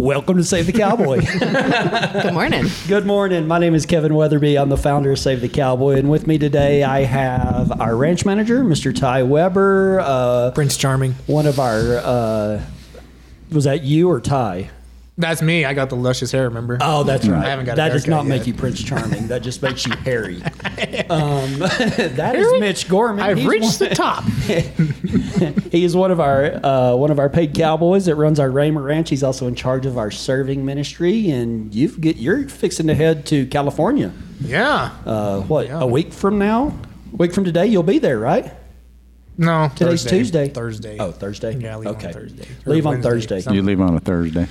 [0.00, 1.20] Welcome to Save the Cowboy.
[2.22, 2.64] Good morning.
[2.88, 3.46] Good morning.
[3.46, 4.56] My name is Kevin Weatherby.
[4.56, 8.24] I'm the founder of Save the Cowboy, and with me today I have our ranch
[8.24, 8.98] manager, Mr.
[8.98, 10.00] Ty Weber.
[10.00, 11.12] Uh, Prince Charming.
[11.26, 12.62] one of our uh,
[13.52, 14.70] was that you or Ty?
[15.20, 15.64] That's me.
[15.64, 16.44] I got the luscious hair.
[16.44, 16.78] Remember?
[16.80, 17.44] Oh, that's right.
[17.44, 18.46] I haven't got a that does haircut not make yet.
[18.48, 19.28] you Prince Charming.
[19.28, 20.42] That just makes you hairy.
[21.10, 23.22] Um, that is Mitch Gorman.
[23.22, 24.24] I've He's reached one- the top.
[25.72, 28.82] He is one of our uh, one of our paid cowboys that runs our Raymer
[28.82, 29.10] Ranch.
[29.10, 33.26] He's also in charge of our serving ministry, and you've get you're fixing to head
[33.26, 34.12] to California.
[34.40, 34.90] yeah.
[35.04, 35.80] Uh, what Yeah.
[35.80, 36.78] a week from now?
[37.12, 38.52] A week from today, you'll be there, right?
[39.36, 39.68] No.
[39.74, 40.18] Today's Thursday.
[40.18, 40.48] Tuesday.
[40.48, 40.96] Thursday.
[40.98, 41.56] Oh, Thursday.
[41.56, 42.12] Yeah, I leave on okay.
[42.12, 42.46] Thursday.
[42.66, 43.40] Or Leave on Wednesday, Thursday.
[43.40, 43.56] something.
[43.56, 44.46] You leave on a Thursday.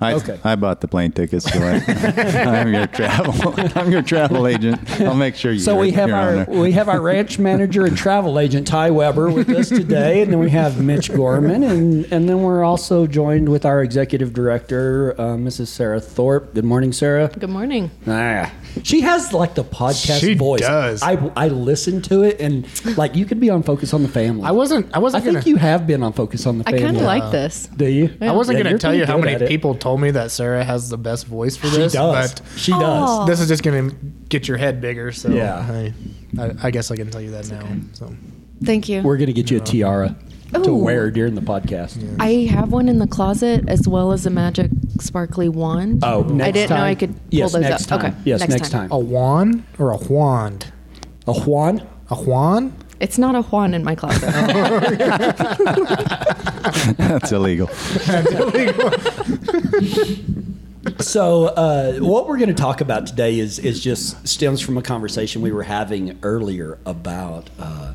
[0.00, 0.38] I, Okay.
[0.44, 1.76] I bought the plane tickets, so I,
[2.60, 3.54] I'm your travel.
[3.80, 5.00] I'm your travel agent.
[5.00, 5.60] I'll make sure you.
[5.60, 8.90] So we have you're our on we have our ranch manager and travel agent Ty
[8.90, 13.06] Weber with us today, and then we have Mitch Gorman, and and then we're also
[13.06, 15.68] joined with our executive director, uh, Mrs.
[15.68, 16.52] Sarah Thorpe.
[16.54, 17.28] Good morning, Sarah.
[17.38, 17.90] Good morning.
[18.06, 20.60] Ah, she has like the podcast She voice.
[20.60, 21.02] does.
[21.04, 22.66] I I listen to it, and
[22.98, 24.42] like you could be on Focus on the Family.
[24.44, 24.86] I wasn't.
[24.92, 25.46] I I wasn't think gonna.
[25.48, 26.80] you have been on Focus on the Family.
[26.82, 27.68] I kind of like this.
[27.68, 28.14] Do you?
[28.20, 29.48] I wasn't Yeah, gonna tell you how many at it.
[29.48, 31.74] people told me that Sarah has the best voice for this.
[31.74, 31.92] She this.
[31.92, 32.32] does.
[32.40, 33.26] But She does.
[33.26, 33.90] this is just gonna
[34.30, 35.12] get your head bigger.
[35.12, 35.58] So Yeah.
[35.58, 35.92] I,
[36.40, 37.62] I, I guess I can tell you that now.
[37.92, 38.10] So
[38.64, 39.02] Thank you.
[39.02, 40.16] We're gonna get you a tiara
[40.54, 41.98] to wear during the podcast.
[42.18, 46.02] I have one in the closet as well as a magic sparkly wand.
[46.02, 46.40] Oh, next time.
[46.40, 46.78] I didn't time?
[46.78, 48.00] know I could pull Yes, those next up.
[48.00, 48.12] time.
[48.12, 48.20] Okay.
[48.24, 48.88] Yes, next time.
[48.90, 50.72] a wand or a wand?
[51.26, 51.86] A Juan.
[52.10, 52.72] A wand?
[53.00, 54.22] It's not a Juan in my closet.
[56.96, 57.68] That's illegal.
[61.00, 64.82] So, uh, what we're going to talk about today is is just stems from a
[64.82, 67.94] conversation we were having earlier about uh,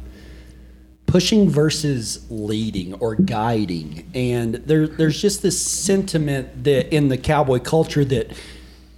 [1.05, 7.60] pushing versus leading or guiding, and there there's just this sentiment that in the cowboy
[7.60, 8.31] culture that.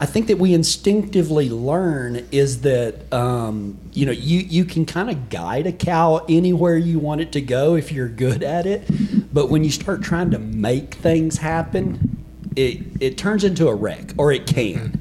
[0.01, 5.11] I think that we instinctively learn is that um, you know you you can kind
[5.11, 8.83] of guide a cow anywhere you want it to go if you're good at it,
[9.31, 12.25] but when you start trying to make things happen,
[12.55, 14.99] it it turns into a wreck or it can.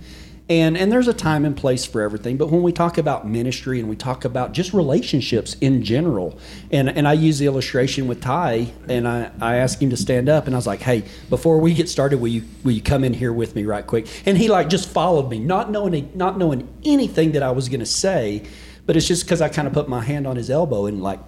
[0.50, 3.78] And and there's a time and place for everything, but when we talk about ministry
[3.78, 6.36] and we talk about just relationships in general,
[6.72, 10.28] and and I use the illustration with Ty, and I, I asked him to stand
[10.28, 13.04] up, and I was like, hey, before we get started, will you will you come
[13.04, 14.08] in here with me right quick?
[14.26, 17.86] And he like just followed me, not knowing not knowing anything that I was gonna
[17.86, 18.42] say,
[18.86, 21.20] but it's just because I kind of put my hand on his elbow and like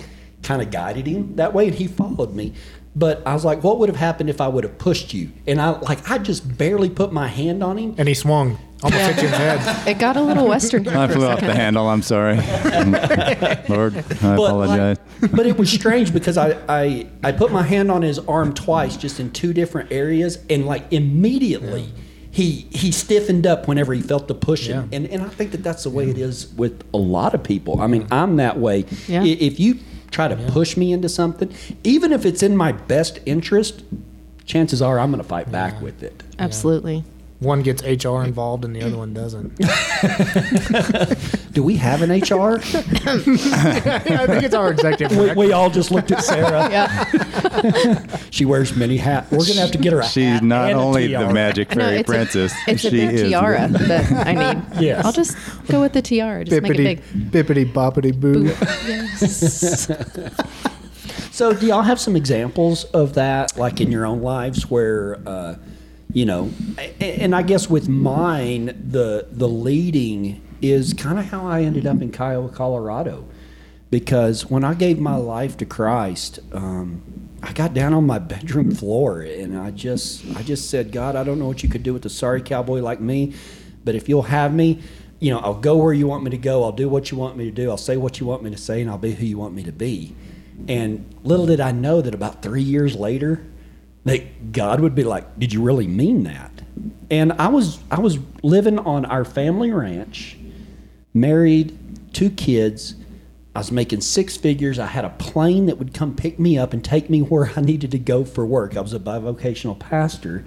[0.42, 2.54] kind of guided him that way, and he followed me.
[2.94, 5.30] But I was like, what would have happened if I would have pushed you?
[5.46, 7.94] And I like I just barely put my hand on him.
[7.96, 8.58] And he swung.
[8.84, 9.88] Almost hit you in the head.
[9.88, 10.86] it got a little western.
[10.88, 11.88] I for flew off the handle.
[11.88, 12.34] I'm sorry,
[13.68, 13.96] Lord.
[13.96, 14.98] I But, apologize.
[15.20, 18.52] like- but it was strange because I, I I put my hand on his arm
[18.54, 21.92] twice, just in two different areas, and like immediately.
[22.34, 24.84] He, he stiffened up whenever he felt the pushing, Yeah.
[24.90, 27.82] and and I think that that's the way it is with a lot of people.
[27.82, 28.86] I mean, I'm that way.
[29.06, 29.22] Yeah.
[29.22, 29.78] If you
[30.12, 31.52] try to push me into something,
[31.82, 33.82] even if it's in my best interest,
[34.44, 36.22] chances are I'm going to fight back with it.
[36.38, 37.04] Absolutely.
[37.42, 39.56] One gets HR involved and the other one doesn't.
[41.52, 42.54] Do we have an HR?
[42.62, 46.62] I think it's our executive we, we all just looked at Sarah.
[46.72, 48.06] Yeah.
[48.30, 49.30] She wears many hats.
[49.30, 51.18] We're going to have to get her a She's hat not and a only the
[51.18, 51.32] tiara.
[51.34, 52.52] magic No, fairy it's princess.
[52.66, 53.22] A, it's a she big is.
[53.30, 54.62] tiara that I need.
[54.80, 55.04] Yes.
[55.04, 55.36] I'll just
[55.68, 56.44] go with the tiara.
[56.44, 57.02] Just make it big.
[57.46, 58.44] bippity, boppity, boo.
[58.88, 59.90] Yes.
[61.30, 65.56] So, do y'all have some examples of that, like in your own lives, where, uh,
[66.12, 66.50] you know,
[67.00, 72.00] and I guess with mine, the the leading is kind of how I ended up
[72.02, 73.26] in Kiowa, Colorado,
[73.90, 77.02] because when I gave my life to Christ, um,
[77.42, 81.24] I got down on my bedroom floor and I just I just said, God, I
[81.24, 83.34] don't know what you could do with a sorry cowboy like me,
[83.84, 84.82] but if you'll have me.
[85.18, 86.64] You know, I'll go where you want me to go.
[86.64, 87.70] I'll do what you want me to do.
[87.70, 89.62] I'll say what you want me to say, and I'll be who you want me
[89.62, 90.16] to be.
[90.66, 93.46] And little did I know that about three years later,
[94.04, 96.50] that God would be like, "Did you really mean that?"
[97.10, 100.36] And I was I was living on our family ranch,
[101.14, 101.76] married,
[102.12, 102.94] two kids.
[103.54, 104.78] I was making six figures.
[104.78, 107.60] I had a plane that would come pick me up and take me where I
[107.60, 108.76] needed to go for work.
[108.76, 110.44] I was a bivocational pastor,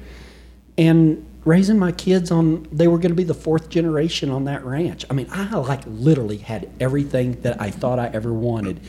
[0.78, 4.66] and raising my kids on they were going to be the fourth generation on that
[4.66, 5.06] ranch.
[5.10, 8.82] I mean, I like literally had everything that I thought I ever wanted.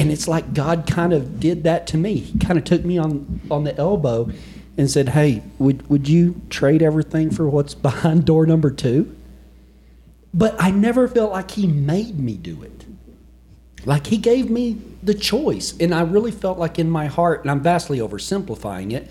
[0.00, 2.16] And it's like God kind of did that to me.
[2.16, 4.30] He kind of took me on on the elbow
[4.78, 9.16] and said, "Hey, would would you trade everything for what's behind door number 2?"
[10.32, 12.86] But I never felt like he made me do it.
[13.84, 15.74] Like he gave me the choice.
[15.78, 19.10] And I really felt like in my heart, and I'm vastly oversimplifying it,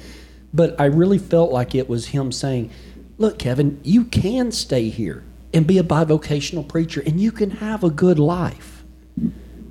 [0.54, 2.72] But I really felt like it was him saying,
[3.18, 7.84] Look, Kevin, you can stay here and be a bivocational preacher and you can have
[7.84, 8.79] a good life.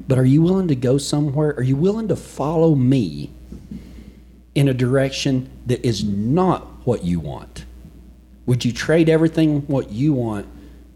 [0.08, 1.55] But are you willing to go somewhere?
[1.56, 3.31] Are you willing to follow me
[4.55, 7.66] in a direction that is not what you want?
[8.46, 10.49] Would you trade everything what you want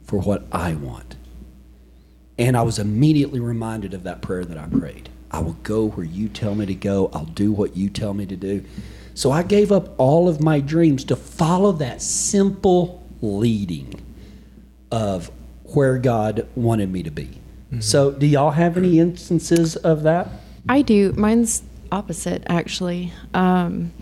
[0.05, 1.17] for what I want?
[2.39, 5.11] And I was immediately reminded of that prayer that I prayed.
[5.31, 7.11] I will go where you tell me to go.
[7.13, 8.65] I'll do what you tell me to do.
[9.15, 14.01] So I gave up all of my dreams to follow that simple leading
[14.91, 15.31] of
[15.65, 17.42] where God wanted me to be.
[17.81, 20.29] So, do y'all have any instances of that?
[20.69, 21.13] I do.
[21.17, 23.13] Mine's opposite, actually.
[23.35, 23.93] Um,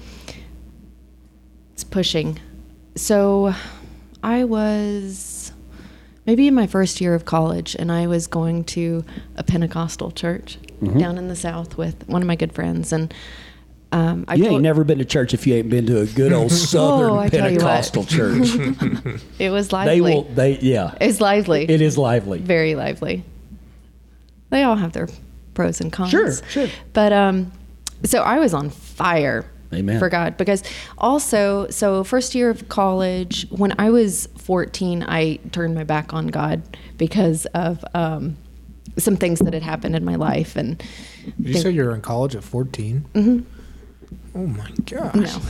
[1.72, 2.38] it's pushing.
[2.96, 3.54] So
[4.22, 5.52] I was
[6.26, 9.04] maybe in my first year of college, and I was going to
[9.36, 10.98] a Pentecostal church Mm-hmm.
[10.98, 12.90] down in the South with one of my good friends.
[12.90, 13.12] And
[13.92, 16.06] um, I you told- ain't never been to church if you ain't been to a
[16.06, 17.84] good old Southern Oh, I tell you what.
[17.92, 19.20] Pentecostal church.
[19.38, 19.94] it was lively.
[19.94, 20.94] they will, they, yeah.
[20.98, 21.68] it's lively.
[21.68, 22.38] It is lively.
[22.38, 23.24] very lively.
[24.50, 25.08] They all have their
[25.54, 26.10] pros and cons.
[26.10, 26.68] Sure, sure.
[26.92, 27.50] But um,
[28.04, 29.98] so I was on fire Amen.
[29.98, 30.62] for God because
[30.98, 36.26] also, so first year of college, when I was 14, I turned my back on
[36.28, 36.62] God
[36.98, 38.36] because of um,
[38.98, 41.94] some things that had happened in my life, and Did you think- say you were
[41.94, 43.04] in college at 14?
[43.14, 44.38] Mm-hmm.
[44.38, 45.14] Oh my gosh.
[45.14, 45.40] no.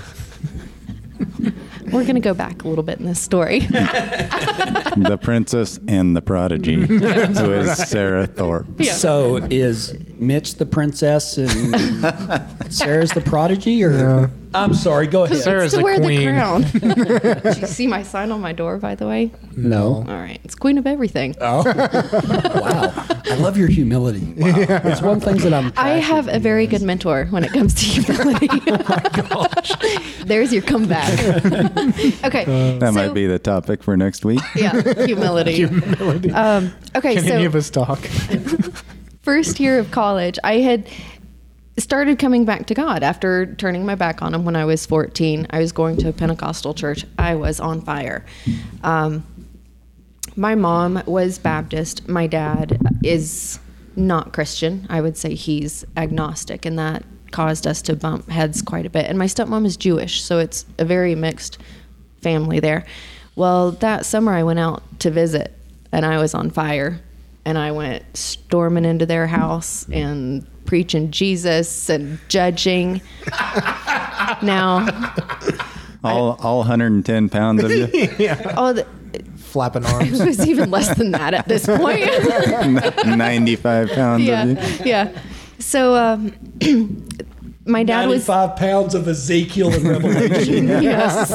[1.92, 3.60] We're gonna go back a little bit in this story.
[3.60, 8.66] the Princess and the Prodigy, who is Sarah Thorpe.
[8.78, 8.92] Yeah.
[8.92, 11.74] So is Mitch the princess and
[12.72, 15.38] Sarah's the prodigy, or I'm sorry, go ahead.
[15.38, 16.20] Sarah's to the wear queen.
[16.20, 16.62] the crown.
[17.42, 19.30] Did you see my sign on my door, by the way?
[19.56, 20.04] No.
[20.08, 21.36] All right, it's queen of everything.
[21.40, 22.92] Oh, wow!
[23.26, 24.34] I love your humility.
[24.36, 24.54] Wow.
[24.56, 25.72] It's one thing that I'm.
[25.76, 28.48] I have a very good mentor when it comes to humility.
[28.50, 29.72] oh my gosh.
[30.24, 31.12] There's your comeback.
[32.24, 32.44] okay.
[32.78, 34.40] That so- might be the topic for next week.
[34.56, 35.52] Yeah, humility.
[35.66, 36.32] Humility.
[36.32, 38.00] Um, okay, Can so any of us talk?
[39.22, 40.88] first year of college, I had
[41.80, 45.46] started coming back to God after turning my back on Him when I was 14.
[45.50, 47.04] I was going to a Pentecostal church.
[47.18, 48.24] I was on fire.
[48.82, 49.26] Um,
[50.36, 52.08] my mom was Baptist.
[52.08, 53.58] My dad is
[53.96, 54.86] not Christian.
[54.88, 59.06] I would say he's agnostic, and that caused us to bump heads quite a bit.
[59.06, 61.58] And my stepmom is Jewish, so it's a very mixed
[62.20, 62.84] family there.
[63.36, 65.56] Well, that summer I went out to visit,
[65.92, 67.00] and I was on fire.
[67.42, 73.02] And I went storming into their house and preaching Jesus and judging.
[74.40, 74.86] now,
[76.04, 77.88] All, all 110 pounds of you.
[78.56, 78.86] oh, the,
[79.36, 80.24] Flapping it arms.
[80.24, 82.04] was even less than that at this point.
[83.04, 84.84] 95 pounds yeah, of you.
[84.86, 85.20] yeah.
[85.58, 86.32] So um,
[87.66, 90.68] my dad was Ninety-five pounds of Ezekiel and Revelation.
[90.68, 91.32] yes.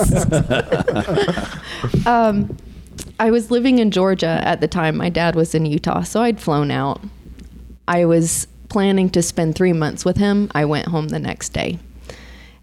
[2.07, 2.55] um,
[3.19, 4.95] I was living in Georgia at the time.
[4.95, 7.01] My dad was in Utah, so I'd flown out.
[7.89, 10.51] I was planning to spend three months with him.
[10.54, 11.80] I went home the next day,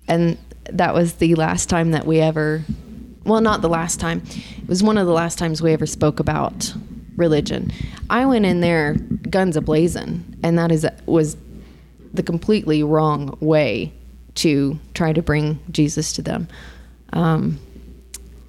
[0.06, 0.36] and
[0.70, 2.62] that was the last time that we ever.
[3.24, 4.20] Well, not the last time.
[4.58, 6.74] It was one of the last times we ever spoke about
[7.16, 7.72] religion.
[8.10, 8.92] I went in there
[9.30, 11.38] guns a blazing, and that is was
[12.12, 13.90] the completely wrong way
[14.34, 16.46] to try to bring Jesus to them.
[17.14, 17.58] Um,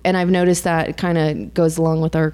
[0.03, 2.33] and I've noticed that kind of goes along with our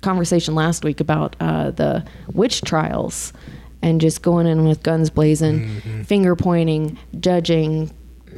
[0.00, 3.34] conversation last week about uh, the witch trials
[3.82, 7.90] and just going in with guns blazing, finger pointing, judging,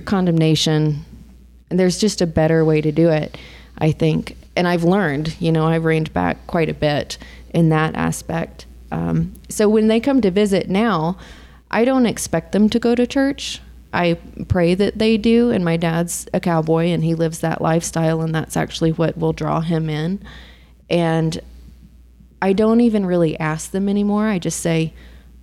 [0.05, 1.05] condemnation.
[1.71, 3.39] And there's just a better way to do it,
[3.79, 4.37] I think.
[4.57, 7.17] And I've learned, you know, I've reined back quite a bit
[7.55, 8.67] in that aspect.
[8.93, 11.17] Um, so when they come to visit now,
[11.71, 13.61] I don't expect them to go to church.
[13.93, 14.19] I
[14.49, 15.51] pray that they do.
[15.51, 19.33] And my dad's a cowboy and he lives that lifestyle, and that's actually what will
[19.33, 20.21] draw him in.
[20.89, 21.41] And
[22.43, 24.27] I don't even really ask them anymore.
[24.27, 24.93] I just say,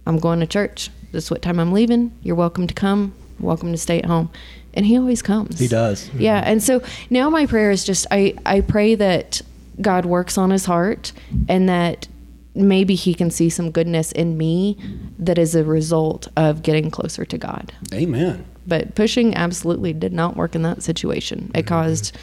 [0.08, 0.90] I'm going to church.
[1.12, 2.18] This is what time I'm leaving.
[2.22, 3.14] You're welcome to come.
[3.40, 4.30] Welcome to stay at home.
[4.74, 5.60] And he always comes.
[5.60, 6.10] He does.
[6.14, 6.42] Yeah.
[6.46, 9.42] And so now my prayer is just I, I pray that
[9.82, 11.12] God works on his heart
[11.50, 12.08] and that
[12.56, 14.78] maybe he can see some goodness in me
[15.20, 17.74] that is a result of getting closer to God.
[17.94, 18.46] Amen.
[18.66, 21.52] But pushing absolutely did not work in that situation.
[21.54, 21.68] It mm-hmm.
[21.68, 22.18] caused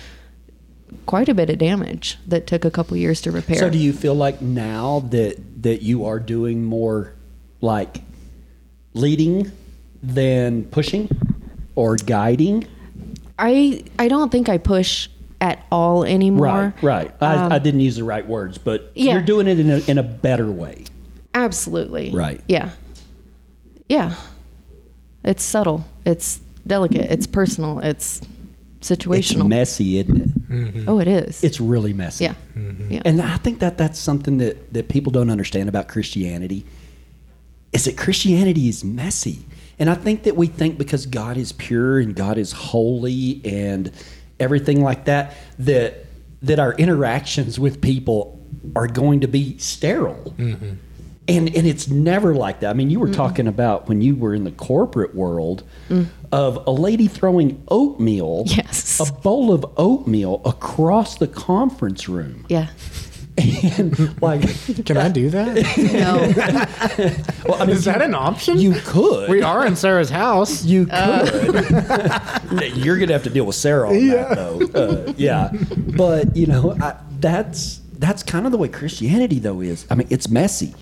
[1.07, 3.59] quite a bit of damage that took a couple years to repair.
[3.59, 7.15] So, do you feel like now that that you are doing more
[7.65, 8.03] like
[8.93, 9.51] leading
[10.03, 11.09] than pushing
[11.75, 12.67] or guiding?
[13.39, 15.09] I I don't think I push
[15.41, 16.73] at all anymore.
[16.81, 17.15] Right, right.
[17.21, 19.15] I, Um, I didn't use the right words, but Yeah.
[19.15, 20.85] you're doing it in a, in a better way.
[21.35, 22.13] Absolutely.
[22.13, 22.41] Right.
[22.49, 22.71] Yeah.
[23.89, 24.15] Yeah.
[25.25, 25.85] It's subtle.
[26.07, 27.11] It's delicate.
[27.11, 27.81] It's personal.
[27.81, 28.21] It's
[28.79, 29.49] It's situational.
[29.49, 30.85] messy, isn't it?
[30.87, 31.43] oh, it is.
[31.43, 32.25] It's really messy.
[32.25, 32.35] yeah.
[32.89, 33.03] yeah.
[33.05, 36.65] And I think that that's something that, that people don't understand about Christianity
[37.75, 39.45] is that Christianity is messy.
[39.79, 43.91] And I think that we think because God is pure and God is holy and
[44.39, 46.07] everything like that, that
[46.43, 48.41] that our interactions with people
[48.77, 50.35] are going to be sterile.
[50.39, 50.75] Mm-hmm.
[51.27, 52.71] And and it's never like that.
[52.71, 56.07] I mean, you were talking about when you were in the corporate world mm.
[56.31, 59.01] of a lady throwing oatmeal, Yes.
[59.01, 62.45] a bowl of oatmeal across the conference room.
[62.49, 62.69] yeah.
[63.37, 64.43] And like
[64.87, 65.55] Can I do that?
[65.77, 67.45] No.
[67.49, 68.59] well, I mean, Is that an option?
[68.59, 69.29] you could.
[69.29, 70.65] we are in Sarah's house.
[70.65, 72.77] You could.
[72.77, 74.61] You're gonna have to deal with Sarah on that, though.
[74.75, 75.51] Uh, yeah,
[75.97, 79.87] but you know, I, that's that's kind of the way Christianity, though, is.
[79.91, 80.75] I mean, it's messy.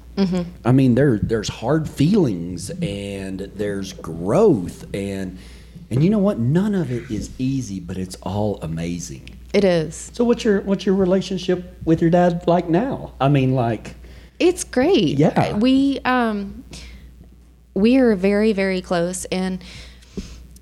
[0.64, 5.38] I mean, there there's hard feelings and there's growth and
[5.90, 6.38] and you know what?
[6.38, 9.28] None of it is easy, but it's all amazing.
[9.52, 10.10] It is.
[10.14, 13.12] So, what's your what's your relationship with your dad like now?
[13.20, 13.94] I mean, like,
[14.38, 15.18] It's great.
[15.18, 15.56] Yeah.
[15.56, 16.64] We um
[17.74, 19.62] we are very very close and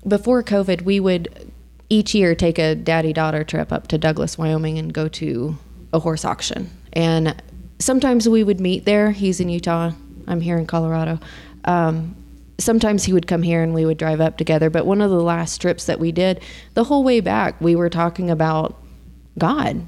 [0.07, 1.51] before COVID we would
[1.89, 5.57] each year take a daddy daughter trip up to Douglas, Wyoming and go to
[5.93, 6.69] a horse auction.
[6.93, 7.41] And
[7.79, 9.11] sometimes we would meet there.
[9.11, 9.91] He's in Utah.
[10.27, 11.19] I'm here in Colorado.
[11.63, 12.15] Um
[12.59, 15.21] sometimes he would come here and we would drive up together, but one of the
[15.21, 16.41] last trips that we did,
[16.75, 18.80] the whole way back we were talking about
[19.37, 19.83] God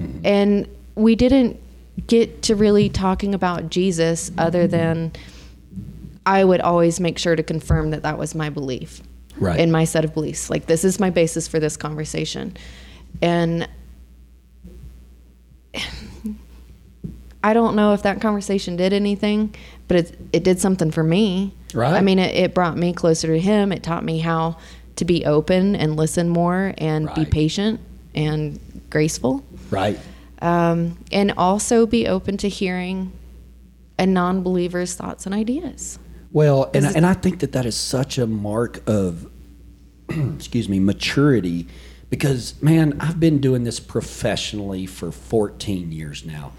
[0.00, 0.20] mm-hmm.
[0.24, 1.60] and we didn't
[2.06, 4.70] get to really talking about Jesus other mm-hmm.
[4.70, 5.12] than
[6.24, 9.02] I would always make sure to confirm that that was my belief
[9.38, 9.60] Right.
[9.60, 10.48] in my set of beliefs.
[10.48, 12.56] Like this is my basis for this conversation,
[13.20, 13.68] and
[17.44, 19.54] I don't know if that conversation did anything,
[19.88, 21.52] but it it did something for me.
[21.74, 21.92] Right.
[21.92, 23.72] I mean, it, it brought me closer to him.
[23.72, 24.56] It taught me how
[24.96, 27.80] to be open and listen more and be patient
[28.16, 28.58] and
[28.90, 29.98] graceful right?
[30.42, 33.12] um, and also be open to hearing
[33.98, 35.98] a non-believer's thoughts and ideas.
[36.32, 39.30] Well, and, and I think that that is such a mark of,
[40.08, 41.66] excuse me, maturity
[42.10, 46.52] because, man, I've been doing this professionally for 14 years now.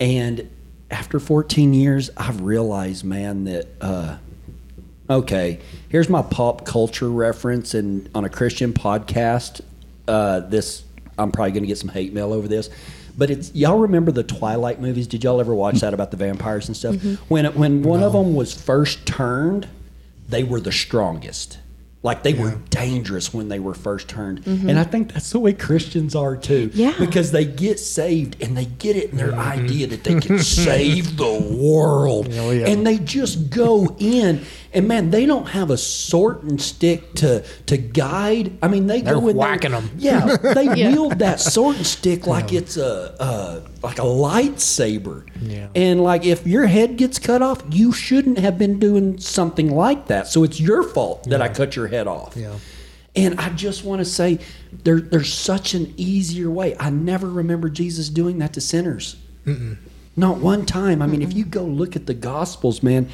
[0.00, 0.50] And
[0.90, 4.18] after 14 years, I've realized, man, that, uh,
[5.08, 7.74] okay, here's my pop culture reference.
[7.74, 9.60] And on a Christian podcast,
[10.08, 10.84] uh, this,
[11.18, 12.70] I'm probably going to get some hate mail over this.
[13.16, 15.06] But it's y'all remember the Twilight movies?
[15.06, 16.96] Did y'all ever watch that about the vampires and stuff?
[16.96, 17.14] Mm-hmm.
[17.28, 19.68] When it, when one of them was first turned,
[20.28, 21.58] they were the strongest.
[22.04, 24.42] Like they were dangerous when they were first turned.
[24.42, 24.68] Mm-hmm.
[24.68, 26.70] And I think that's the way Christians are too.
[26.74, 26.92] Yeah.
[26.98, 29.40] Because they get saved and they get it in their mm-hmm.
[29.40, 32.28] idea that they can save the world.
[32.32, 32.66] Oh, yeah.
[32.66, 34.44] And they just go in
[34.74, 38.56] and man, they don't have a sword and stick to to guide.
[38.62, 39.90] I mean, they They're go in there- whacking 'em.
[39.98, 40.92] Yeah, they Yeah.
[40.92, 45.24] wield that sword and stick like it's a, a like a lightsaber.
[45.40, 45.68] Yeah.
[45.74, 50.06] And like if your head gets cut off, you shouldn't have been doing something like
[50.08, 50.26] that.
[50.28, 52.34] So it's your fault that I cut your head off.
[52.36, 52.54] Yeah.
[53.16, 54.40] And I just want to say
[54.82, 56.74] there, there's such an easier way.
[56.80, 59.14] I never remember Jesus doing that to sinners.
[60.16, 61.02] Not one time.
[61.02, 63.08] I mean, if you go look at the Gospels, man,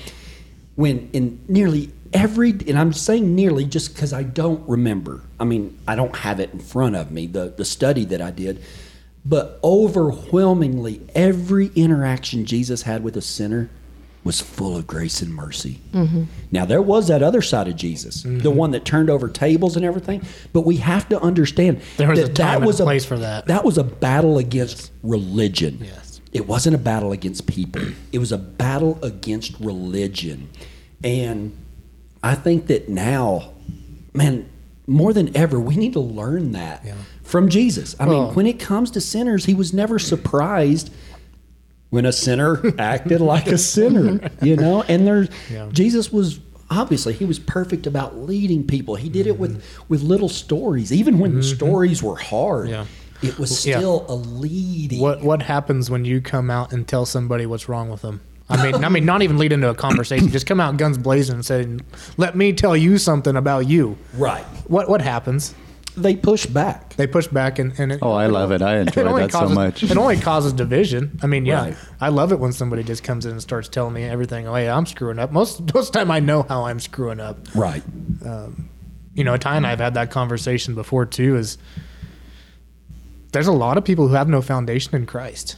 [0.80, 5.22] when in nearly every, and I'm saying nearly just because I don't remember.
[5.38, 8.30] I mean, I don't have it in front of me, the, the study that I
[8.30, 8.62] did.
[9.24, 13.68] But overwhelmingly, every interaction Jesus had with a sinner
[14.24, 15.80] was full of grace and mercy.
[15.92, 16.24] Mm-hmm.
[16.50, 18.54] Now, there was that other side of Jesus, the mm-hmm.
[18.54, 20.22] one that turned over tables and everything.
[20.52, 23.04] But we have to understand There was that a time that and was a place
[23.04, 23.46] for that.
[23.46, 25.80] That was a battle against religion.
[25.82, 26.20] Yes.
[26.32, 27.82] It wasn't a battle against people.
[28.12, 30.48] It was a battle against religion.
[31.02, 31.56] And
[32.22, 33.52] I think that now,
[34.12, 34.48] man,
[34.86, 36.94] more than ever, we need to learn that Yeah.
[37.22, 37.94] from Jesus.
[37.98, 40.90] I Well- mean, when it comes to sinners, he was never surprised
[41.90, 44.82] when a sinner acted like a sinner, you know?
[44.82, 45.68] And there's Yeah.
[45.72, 46.40] Jesus was
[46.70, 48.94] obviously he was perfect about leading people.
[48.94, 49.82] He did it with mm-hmm.
[49.88, 51.56] with little stories, even when the mm-hmm.
[51.56, 52.68] stories were hard.
[52.68, 52.84] Yeah.
[53.22, 55.00] It was still a leading.
[55.00, 58.20] What what happens when you come out and tell somebody what's wrong with them?
[58.50, 60.28] I mean, I mean, not even lead into a conversation.
[60.28, 61.66] Just come out guns blazing and say,
[62.16, 64.44] "Let me tell you something about you." Right.
[64.66, 65.54] What what happens?
[65.96, 66.94] They push back.
[66.94, 68.62] They push back and, and it, Oh, I love it.
[68.62, 69.82] I enjoy only that so much.
[69.82, 71.18] It only causes division.
[71.20, 71.76] I mean, yeah, Right.
[72.00, 74.46] I love it when somebody just comes in and starts telling me everything.
[74.46, 75.32] Oh, yeah, I'm screwing up.
[75.32, 77.38] Most most of the time, I know how I'm screwing up.
[77.54, 77.82] Right.
[78.24, 78.68] Um,
[79.14, 81.36] you know, Ty and I have had that conversation before too.
[81.36, 81.58] Is
[83.32, 85.56] there's a lot of people who have no foundation in Christ.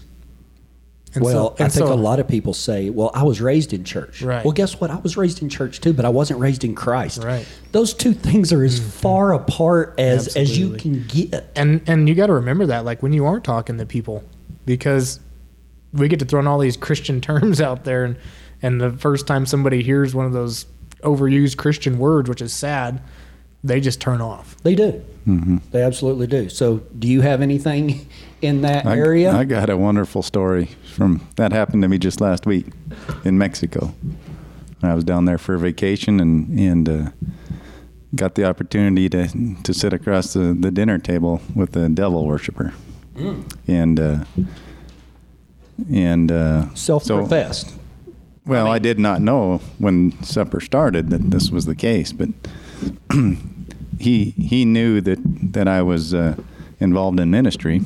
[1.15, 3.73] And well, so- I think so- a lot of people say, "Well, I was raised
[3.73, 4.45] in church." Right.
[4.45, 4.91] Well, guess what?
[4.91, 7.23] I was raised in church too, but I wasn't raised in Christ.
[7.23, 7.47] Right.
[7.73, 8.89] Those two things are as mm-hmm.
[8.89, 11.51] far apart as as you can get.
[11.55, 14.25] and and you got to remember that like when you are talking to people
[14.65, 15.21] because
[15.93, 18.17] we get to throw in all these christian terms out there and
[18.63, 20.67] and the first time somebody hears one of those
[21.03, 23.03] overused christian words which is sad
[23.65, 25.03] they just turn off They do.
[25.27, 25.59] Mm-hmm.
[25.71, 26.49] They absolutely do.
[26.49, 28.09] So, do you have anything
[28.43, 29.33] in that I, area?
[29.33, 32.67] I got a wonderful story from that happened to me just last week
[33.25, 33.95] in Mexico.
[34.83, 37.11] I was down there for a vacation and and uh,
[38.15, 42.75] got the opportunity to to sit across the, the dinner table with a devil worshiper,
[43.67, 44.25] and uh,
[45.91, 47.75] and uh, Self-professed.
[48.45, 52.29] well, I, did not know when supper started that this was the case, but
[53.99, 55.19] he he knew that
[55.53, 56.37] that I was uh,
[56.81, 57.83] involved in ministry,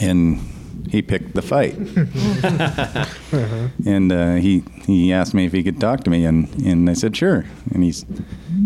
[0.00, 0.40] and
[0.88, 1.74] he picked the fight.
[3.86, 6.92] And uh, he he asked me if he could talk to me, and, and I
[6.92, 7.44] said sure.
[7.72, 8.04] And he's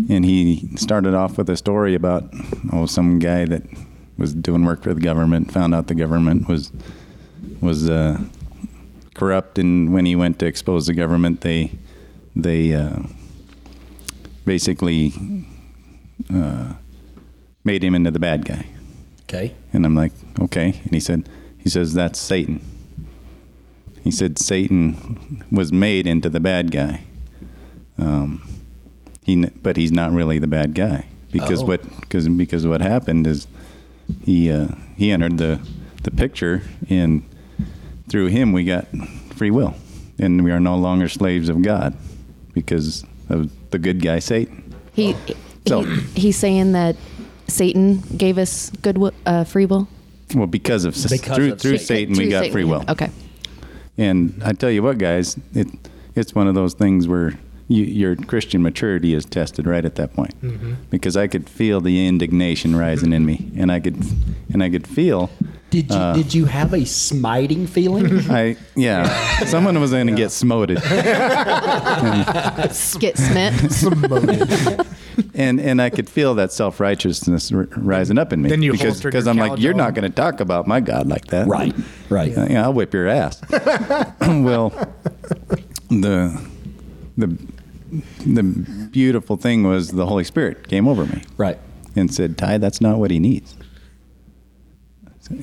[0.09, 2.33] and he started off with a story about
[2.71, 3.63] oh some guy that
[4.17, 6.71] was doing work for the government found out the government was
[7.61, 8.19] was uh,
[9.13, 11.71] corrupt, and when he went to expose the government, they
[12.35, 12.99] they uh,
[14.45, 15.13] basically
[16.33, 16.73] uh,
[17.63, 18.65] made him into the bad guy.
[19.29, 19.53] Okay.
[19.73, 20.79] And I'm like, okay.
[20.83, 22.61] And he said, he says that's Satan.
[24.03, 27.01] He said Satan was made into the bad guy.
[27.97, 28.47] Um,
[29.23, 31.65] he, but he's not really the bad guy because Oh.
[31.65, 33.47] what because because what happened is
[34.23, 35.59] he uh, he entered the
[36.03, 37.23] the picture and
[38.07, 38.87] through him we got
[39.35, 39.73] free will
[40.17, 41.93] and we are no longer slaves of God
[42.53, 44.73] because of the good guy Satan.
[44.93, 45.15] He,
[45.67, 46.95] So- he he's saying that
[47.47, 49.87] Satan gave us good wi- uh, free will.
[50.35, 52.15] Well, because of Because through of through Satan.
[52.15, 52.83] Satan, we got Satan, free will.
[52.89, 53.09] Okay.
[53.97, 55.67] And I tell you what, guys, it
[56.15, 57.33] it's one of those things where
[57.69, 60.33] you, your Christian maturity is tested right at that point,
[60.89, 63.97] because I could feel the indignation rising in me, and I could
[64.53, 65.29] and I could feel.
[65.69, 68.19] Did you Uh, did you have a smiting feeling?
[68.31, 70.77] I yeah, someone was going to get smoted,
[72.99, 73.53] Get smit.
[75.37, 78.49] and and I could feel that self righteousness r- rising up in me.
[78.49, 81.27] Then you because because I'm like, you're not going to talk about my God like
[81.27, 81.73] that, right.
[82.09, 82.31] Right.
[82.31, 83.41] Yeah, I'll whip your ass.
[84.21, 84.69] well,
[85.89, 86.41] the
[87.17, 87.37] the
[88.25, 88.43] the
[88.91, 91.57] beautiful thing was the Holy Spirit came over me Right.
[91.95, 93.55] and said, "Ty, that's not what he needs."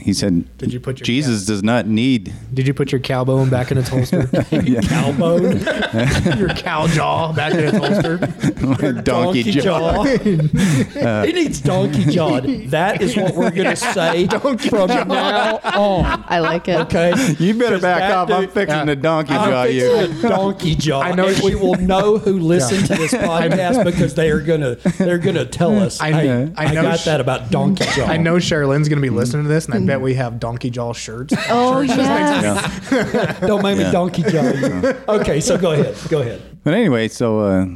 [0.01, 3.25] He said, Did you put your Jesus does not need." did you put your cow
[3.25, 4.18] bone back in its holster
[4.53, 6.38] Your Cowbone.
[6.38, 8.16] your cow jaw back in its holster
[9.03, 10.03] donkey, donkey jaw.
[10.05, 12.40] Uh, he needs donkey jaw.
[12.40, 16.25] That is what we're going to say from now on.
[16.29, 16.77] I like it.
[16.83, 17.12] Okay.
[17.38, 18.31] You better back that off.
[18.31, 19.81] I'm dude- fixing the donkey jaw I'm you.
[19.97, 21.01] fixing a donkey jaw.
[21.01, 25.18] I know we will know who listened to this podcast because they are gonna they're
[25.18, 26.01] gonna tell us.
[26.01, 28.07] I- hey, I I, know got sh- that about donkey jaw.
[28.07, 30.93] i know Sherilyn's gonna be listening to this and i bet we have donkey jaw
[30.93, 33.41] shirts Oh yes.
[33.41, 33.93] Don't make me Yeah.
[33.93, 34.95] donkey jaw you.
[35.21, 35.95] Okay, so go ahead.
[36.09, 36.41] Go ahead.
[36.65, 37.67] But anyway, so uh,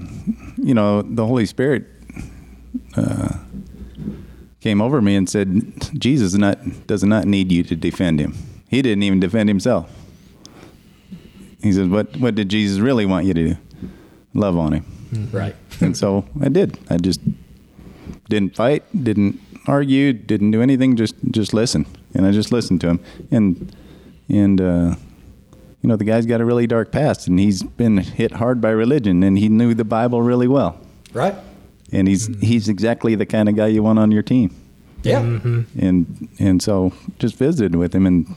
[0.57, 1.85] you know, the Holy Spirit
[2.97, 3.37] uh,
[4.61, 5.49] came over me and said,
[6.01, 8.35] "Jesus not does not need you to defend him.
[8.69, 9.91] He didn't even defend himself."
[11.63, 13.57] He says, "What what did Jesus really want you to do?
[14.35, 14.85] Love on him."
[15.33, 15.55] Right.
[15.81, 16.79] And so I did.
[16.91, 17.21] I just
[18.29, 20.97] didn't fight, didn't argue, didn't do anything.
[20.97, 23.01] Just just listen, and I just listened to him.
[23.31, 23.77] And
[24.29, 24.95] and uh,
[25.83, 28.71] you know, the guy's got a really dark past, and he's been hit hard by
[28.71, 30.81] religion, and he knew the Bible really well.
[31.13, 31.35] Right.
[31.93, 34.55] And he's he's exactly the kind of guy you want on your team.
[35.03, 35.21] Yeah.
[35.21, 38.35] And and so just visited with him, and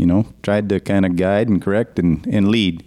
[0.00, 2.82] you know, tried to kind of guide and correct and, and lead.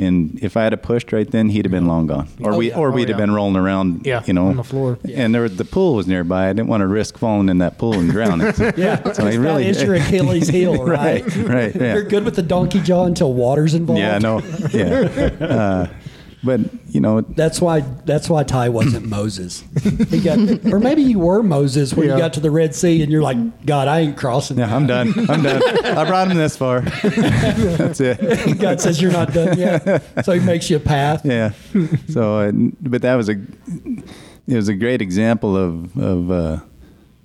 [0.00, 2.56] And if I had have pushed right then, he'd have been long gone, or Oh,
[2.56, 2.76] we yeah.
[2.78, 3.24] or Oh, we'd have yeah.
[3.26, 4.96] been rolling around, Yeah, you know, on the floor.
[5.12, 6.48] And there was, the pool was nearby.
[6.48, 8.52] I didn't want to risk falling in that pool and drowning.
[8.58, 9.12] So, Yeah.
[9.12, 11.24] so I really that is your Achilles heel, right?
[11.36, 11.94] right, right, yeah.
[11.94, 14.00] You're good with the donkey jaw until water's involved.
[14.00, 14.38] Yeah, no,
[14.72, 15.30] yeah.
[15.40, 15.86] Uh,
[16.44, 17.80] but you know, That's why.
[17.80, 19.64] That's why Ty wasn't Moses.
[20.10, 20.38] He got,
[20.72, 22.14] or maybe you were Moses when Yeah.
[22.14, 24.58] you got to the Red Sea, and you're like, God, I ain't crossing.
[24.58, 25.12] yeah, I'm done.
[25.28, 25.62] I'm done.
[25.84, 26.80] I brought him this far.
[27.42, 28.58] That's it.
[28.60, 31.24] God says you're not done yet, so He makes you a path.
[31.24, 31.52] yeah.
[32.08, 33.32] So, uh, but that was a
[34.46, 36.60] it was a great example of of uh,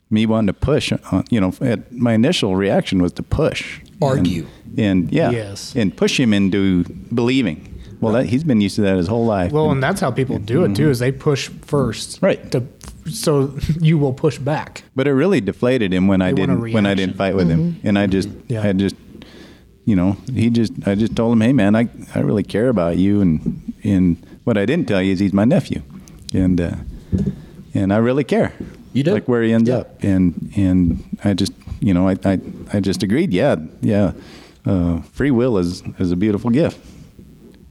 [0.09, 0.91] me wanting to push.
[1.11, 4.45] On, you know, at, my initial reaction was to push, Argue.
[4.75, 5.75] and, and yeah, Yes.
[5.75, 7.69] and push him into believing.
[8.03, 9.51] Well, that, he's been used to that his whole life.
[9.51, 10.89] Well, and that's how people do it too.
[10.89, 12.51] Is they push first, Right.
[12.51, 12.63] To
[13.09, 14.83] so you will push back.
[14.95, 17.35] but it really deflated him when I They want a didn't when I didn't fight
[17.35, 18.63] with him, and I just Yeah.
[18.69, 18.95] I just
[19.85, 22.97] you know, he just I just told him, hey man, I I really care about
[22.97, 25.81] you, and and what I didn't tell you is he's my nephew,
[26.33, 26.75] and uh,
[27.73, 28.53] and I really care.
[28.93, 29.11] You do?
[29.13, 29.79] like where he ends Yeah.
[29.79, 32.39] up, and and I just you know I I,
[32.73, 33.33] I just agreed.
[33.33, 34.11] Yeah, yeah.
[34.65, 36.77] Uh, free will is is a beautiful gift.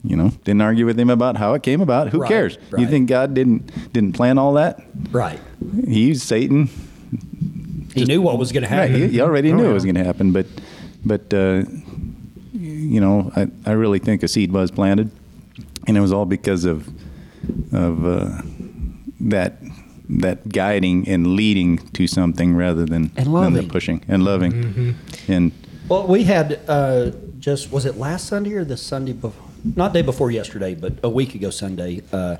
[0.04, 2.08] You know, didn't argue with him about how it came about.
[2.08, 2.58] Who Right, cares?
[2.76, 4.82] You think God didn't didn't plan all that?
[5.12, 5.38] Right.
[5.86, 6.68] He used Satan
[7.94, 9.08] He knew what was going to Right, happen.
[9.08, 9.70] he, he already Oh, knew yeah.
[9.70, 10.46] it was going to happen, but
[11.04, 11.62] but uh,
[12.52, 15.10] you know, I, I really think a seed was planted,
[15.86, 16.88] and it was all because of
[17.72, 18.42] of uh,
[19.20, 19.58] that
[20.08, 25.32] that guiding and leading to something rather than And than the pushing and loving, Mm-hmm.
[25.32, 25.52] and
[25.88, 29.48] Well, we had uh, just was it last Sunday or the Sunday before?
[29.64, 32.02] Not day before yesterday, but a week ago Sunday.
[32.12, 32.36] Uh,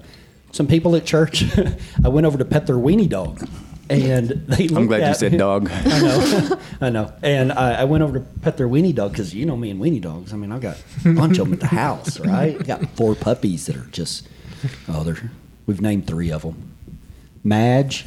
[0.50, 1.44] some people at church.
[2.04, 3.46] I went over to pet their weenie dog,
[3.88, 4.68] and they.
[4.74, 5.70] I'm glad you said me- dog.
[5.72, 7.12] I know, I know.
[7.22, 9.80] And I, I went over to pet their weenie dog because you know me and
[9.80, 10.32] weenie dogs.
[10.32, 12.58] I mean, I got a bunch of them at the house, right?
[12.60, 14.28] I got four puppies that are just
[14.88, 15.30] oh, they're
[15.66, 16.72] we've named three of them:
[17.44, 18.06] Madge,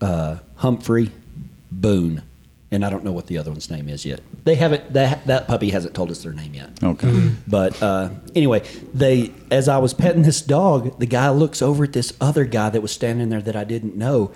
[0.00, 1.10] uh, Humphrey,
[1.70, 2.22] Boone,
[2.74, 4.20] and I don't know what the other one's name is yet.
[4.44, 6.70] They haven't that that puppy hasn't told us their name yet.
[6.82, 7.30] Okay.
[7.46, 11.92] But uh, anyway, they as I was petting this dog, the guy looks over at
[11.92, 14.32] this other guy that was standing there that I didn't know,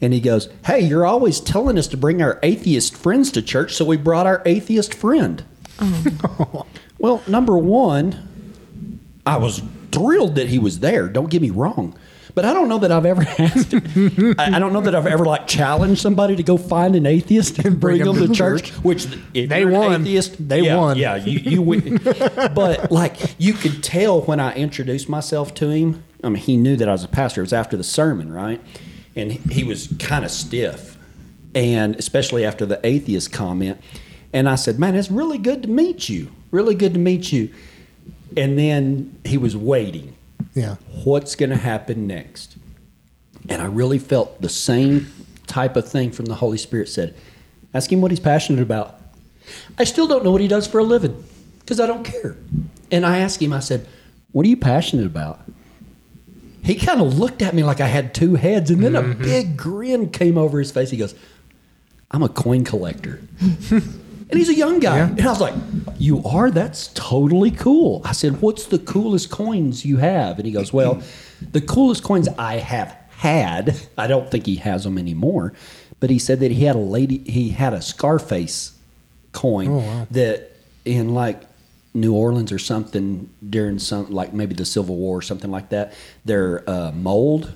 [0.00, 3.74] and he goes, "Hey, you're always telling us to bring our atheist friends to church,
[3.74, 5.44] so we brought our atheist friend."
[6.98, 11.08] well, number one, I was thrilled that he was there.
[11.08, 11.96] Don't get me wrong.
[12.34, 13.74] But I don't know that I've ever asked.
[13.74, 17.58] I I don't know that I've ever like challenged somebody to go find an atheist
[17.58, 18.70] and bring, Bring them them to church.
[18.70, 18.78] church.
[18.84, 20.00] Which if They you're an won.
[20.02, 20.96] atheist, They yeah, won.
[20.96, 21.98] Yeah, you, you win.
[22.54, 26.02] but like you could tell when I introduced myself to him.
[26.24, 27.40] I mean, he knew that I was a pastor.
[27.42, 28.60] It was after the sermon, right?
[29.14, 30.96] And he was kind of stiff,
[31.54, 33.78] and especially after the atheist comment.
[34.32, 36.30] And I said, "Man, it's really good to meet you.
[36.50, 37.50] Really good to meet you."
[38.38, 40.14] And then he was waiting.
[40.54, 40.76] Yeah.
[41.04, 42.56] What's going to happen next?
[43.48, 45.12] And I really felt the same
[45.46, 47.14] type of thing from the Holy Spirit said,
[47.74, 49.00] ask him what he's passionate about.
[49.78, 51.24] I still don't know what he does for a living
[51.60, 52.36] because I don't care.
[52.90, 53.86] And I asked him, I said,
[54.32, 55.40] What are you passionate about?
[56.62, 59.22] He kind of looked at me like I had two heads, and then a mm-hmm.
[59.22, 60.90] big grin came over his face.
[60.90, 61.14] He goes,
[62.10, 63.20] I'm a coin collector.
[64.32, 64.96] and he's a young guy.
[64.96, 65.08] Yeah.
[65.10, 65.54] And I was like,
[65.98, 66.50] You are?
[66.50, 68.02] That's totally cool.
[68.04, 70.38] I said, What's the coolest coins you have?
[70.38, 71.00] And he goes, Well,
[71.52, 75.52] the coolest coins I have had, I don't think he has them anymore,
[76.00, 78.72] but he said that he had a lady, he had a Scarface
[79.32, 80.06] coin Oh, wow.
[80.10, 80.50] that
[80.84, 81.42] in like
[81.94, 85.92] New Orleans or something during some like maybe the Civil War or something like that,
[86.24, 87.52] their uh, mold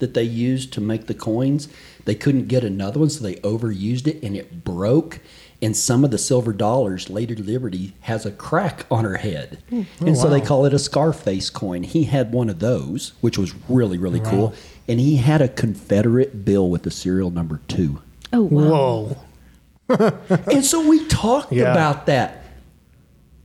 [0.00, 1.68] that they used to make the coins,
[2.06, 5.20] they couldn't get another one, so they overused it and it broke.
[5.62, 9.82] And some of the silver dollars, Lady Liberty, has a crack on her head, hmm.
[10.02, 11.82] oh, and so they call it a Scarface coin.
[11.82, 14.54] He had one of those, which was really really cool,
[14.86, 18.00] and he had a Confederate bill with the serial number two.
[18.34, 19.16] Oh wow.
[19.88, 20.20] Whoa.
[20.50, 21.72] and so we talked Yeah.
[21.72, 22.44] about that.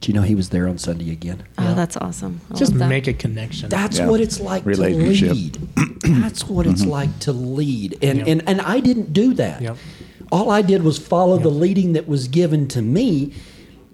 [0.02, 1.44] Do you know he was there on Sunday again?
[1.60, 2.42] Oh, that's awesome.
[2.50, 2.90] I Just love that.
[2.90, 3.70] make a connection.
[3.70, 4.08] That's Yeah.
[4.10, 5.54] what it's like to lead.
[6.02, 6.90] That's what it's mm-hmm.
[6.90, 8.00] like to lead.
[8.02, 8.28] And, Yep.
[8.28, 9.62] and and I didn't do that.
[9.62, 9.78] Yep.
[10.32, 13.34] All I did was follow the leading that was given to me.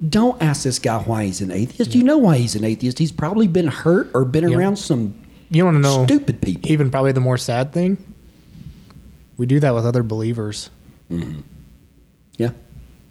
[0.07, 1.93] Don't ask this guy why he's an atheist.
[1.93, 2.99] You know why he's an atheist.
[2.99, 4.57] He's probably been hurt or been Yep.
[4.57, 5.13] around some
[5.49, 6.71] you want to know stupid people.
[6.71, 7.97] even probably the more sad thing?
[9.37, 10.69] We do that with other believers,
[11.11, 11.41] mm-hmm.
[12.37, 12.51] Yeah.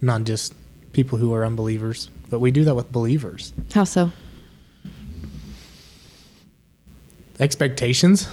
[0.01, 0.55] not just
[0.93, 3.53] people who are unbelievers, but we do that with believers.
[3.75, 4.13] How so?
[7.39, 8.29] Expectations.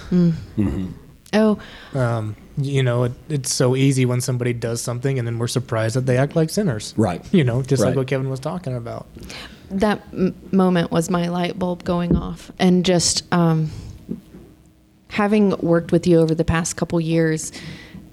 [1.34, 1.58] Oh,
[1.94, 5.96] Um, you know, it, it's so easy when somebody does something and then we're surprised
[5.96, 6.94] that they act like sinners.
[6.96, 7.22] Right.
[7.34, 7.88] You know, just Right.
[7.88, 9.06] like what Kevin was talking about.
[9.70, 13.70] that m- moment was my light bulb going off and just um,
[15.08, 17.50] having worked with you over the past couple years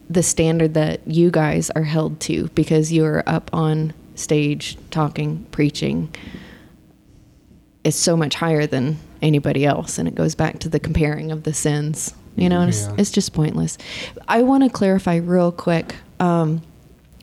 [0.10, 6.14] the standard that you guys are held to because you're up on stage talking preaching
[7.84, 11.44] is so much higher than anybody else and it goes back to the comparing of
[11.44, 13.78] the sins you know and it's, it's just pointless
[14.28, 16.62] i want to clarify real quick um,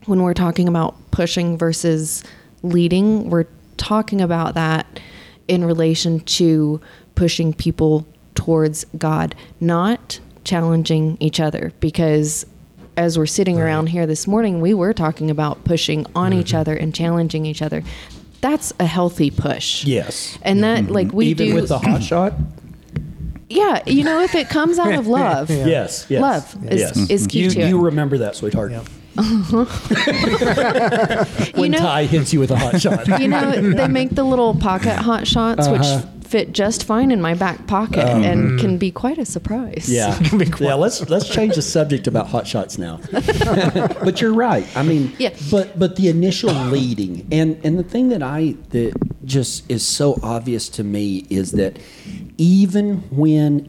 [0.08, 2.24] when we're talking about pushing versus
[2.62, 3.46] leading, we're
[3.76, 5.00] talking about that
[5.46, 6.80] in relation to
[7.14, 11.72] pushing people towards God, not challenging each other.
[11.78, 12.46] Because
[12.98, 16.74] as we're sitting around here this morning, we were talking about pushing on each other
[16.74, 17.82] and challenging each other.
[18.40, 19.84] That's a healthy push.
[19.84, 20.36] Yes.
[20.42, 21.54] And that, like, we Even do.
[21.54, 22.34] with the hot shot?
[23.48, 26.06] yeah, you know, if it comes out of love, Yes.
[26.10, 27.10] yes love is, yes.
[27.10, 27.68] is key you, to it.
[27.68, 28.72] you remember that, sweetheart.
[28.72, 28.88] Yep.
[31.56, 33.06] when know- Ty hits you with a hot shot.
[33.20, 36.00] You know, they make the little pocket hot shots, Uh-huh.
[36.02, 38.58] which fit just fine in my back pocket um, and hmm.
[38.58, 39.88] can be quite a surprise.
[39.88, 40.18] Yeah,
[40.60, 40.74] yeah.
[40.74, 43.00] Let's let's change the subject about hot shots now.
[43.10, 44.66] but you're right.
[44.76, 45.34] I mean, Yeah.
[45.50, 50.18] But but the initial leading and and the thing that I that just is so
[50.22, 51.78] obvious to me is that
[52.36, 53.68] even when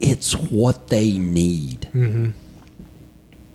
[0.00, 2.30] it's what they need, mm-hmm.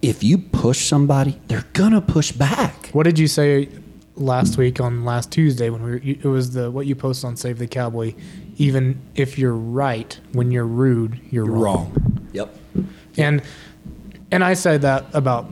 [0.01, 2.89] if you push somebody, they're gonna push back.
[2.89, 3.69] What did you say
[4.15, 6.01] last week on last Tuesday when we were?
[6.03, 8.13] It was the what you posted on Save the Cowboy.
[8.57, 11.91] Even if you're right, when you're rude, you're, You're wrong.
[11.93, 12.29] wrong.
[12.33, 12.55] Yep.
[13.17, 13.41] And
[14.31, 15.49] and I say that about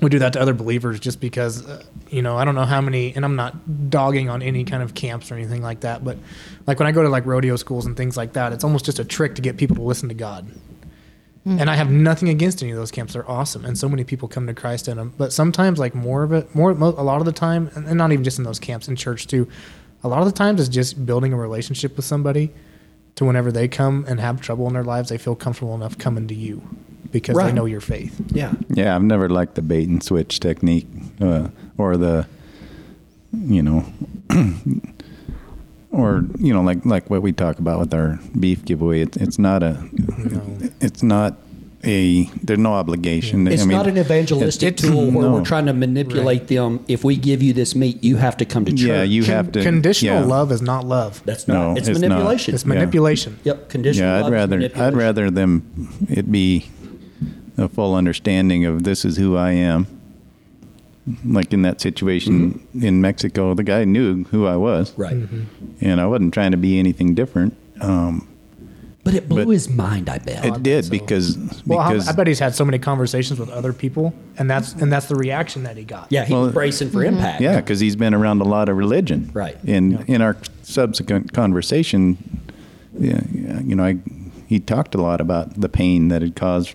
[0.00, 2.80] we do that to other believers just because uh, you know I don't know how
[2.80, 6.16] many and I'm not dogging on any kind of camps or anything like that, but
[6.66, 8.98] like when I go to like rodeo schools and things like that, it's almost just
[8.98, 10.48] a trick to get people to listen to God.
[11.46, 14.28] And I have nothing against any of those camps; they're awesome, and so many people
[14.28, 15.14] come to Christ in them.
[15.16, 18.12] But sometimes, like more of it, more a lot of the time, and and not
[18.12, 19.48] even just in those camps, in church too.
[20.04, 22.50] A lot of the times, is just building a relationship with somebody
[23.16, 26.28] to whenever they come and have trouble in their lives, they feel comfortable enough coming
[26.28, 26.62] to you
[27.10, 28.20] because they know your faith.
[28.28, 28.52] Yeah.
[28.68, 30.86] Yeah, I've never liked the bait and switch technique,
[31.20, 32.28] uh, or the,
[33.32, 33.84] you know,
[35.90, 39.00] or you know, like like what we talk about with our beef giveaway.
[39.00, 39.82] It's it's not a,
[40.80, 41.38] it's not
[41.84, 42.24] a.
[42.42, 43.46] There's no obligation.
[43.48, 45.32] It's I mean, not an evangelistic it's- tool where no.
[45.34, 46.84] we're trying to manipulate them.
[46.88, 48.80] If we give you this meat, you have to come to church.
[48.80, 49.62] Yeah, you Con- have to.
[49.62, 50.24] conditional yeah.
[50.26, 51.22] love is not love.
[51.24, 51.54] That's not.
[51.54, 52.08] No, it's, it's not.
[52.08, 52.54] manipulation.
[52.54, 53.38] It's manipulation.
[53.44, 53.68] Yep.
[53.68, 54.08] Conditional.
[54.08, 56.66] Yeah, I'd is rather I'd rather them it be
[57.56, 59.86] a full understanding of this is who I am.
[61.24, 65.16] Like in that situation in Mexico, the guy knew who I was, Right.
[65.80, 67.56] and I wasn't trying to be anything different.
[67.80, 68.28] Um,
[69.04, 70.08] But it blew But- his mind.
[70.10, 70.44] I bet.
[70.44, 70.90] it did so.
[70.90, 74.74] because Well, I, I bet he's had so many conversations with other people, and that's
[74.74, 76.08] and that's the reaction that he got.
[76.10, 77.40] yeah, he Well, was bracing for impact.
[77.40, 79.56] yeah, because he's been around a lot of religion, Right.
[79.66, 82.18] And in our subsequent conversation,
[82.98, 83.98] yeah, yeah, you know, I,
[84.46, 86.74] he talked a lot about the pain that had caused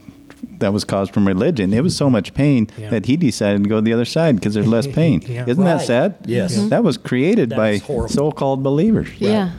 [0.59, 1.73] that was caused from religion.
[1.73, 2.89] It was so much pain Yeah.
[2.89, 5.21] that he decided to go the other side because there's less pain.
[5.27, 5.43] Yeah.
[5.47, 5.77] Isn't Right.
[5.77, 6.15] that sad?
[6.25, 6.57] Yes.
[6.57, 6.69] Mhm.
[6.69, 9.09] That was created That by so-called believers.
[9.19, 9.51] Yeah.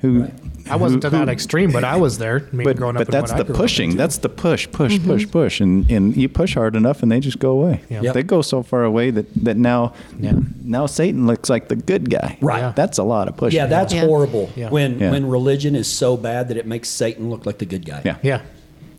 [0.00, 0.32] Who Right.
[0.70, 2.48] I wasn't who- to that extreme, but I was there.
[2.52, 3.96] I mean, but, growing up but in that's the pushing.
[3.96, 5.06] That's the push, push, mm-hmm.
[5.06, 7.80] push, push, and and you push hard enough, and they just go away.
[7.88, 8.02] Yeah.
[8.02, 8.14] Yep.
[8.14, 10.32] They go so far away that that now, Yeah.
[10.62, 12.38] now Satan looks like the good guy.
[12.40, 12.60] Right.
[12.60, 12.72] Yeah.
[12.74, 13.56] That's a lot of pushing.
[13.56, 14.06] Yeah, that's Yeah.
[14.06, 14.50] horrible.
[14.56, 14.70] Yeah.
[14.70, 15.10] When Yeah.
[15.10, 18.02] when religion is so bad that it makes Satan look like the good guy.
[18.04, 18.16] yeah.
[18.22, 18.40] yeah,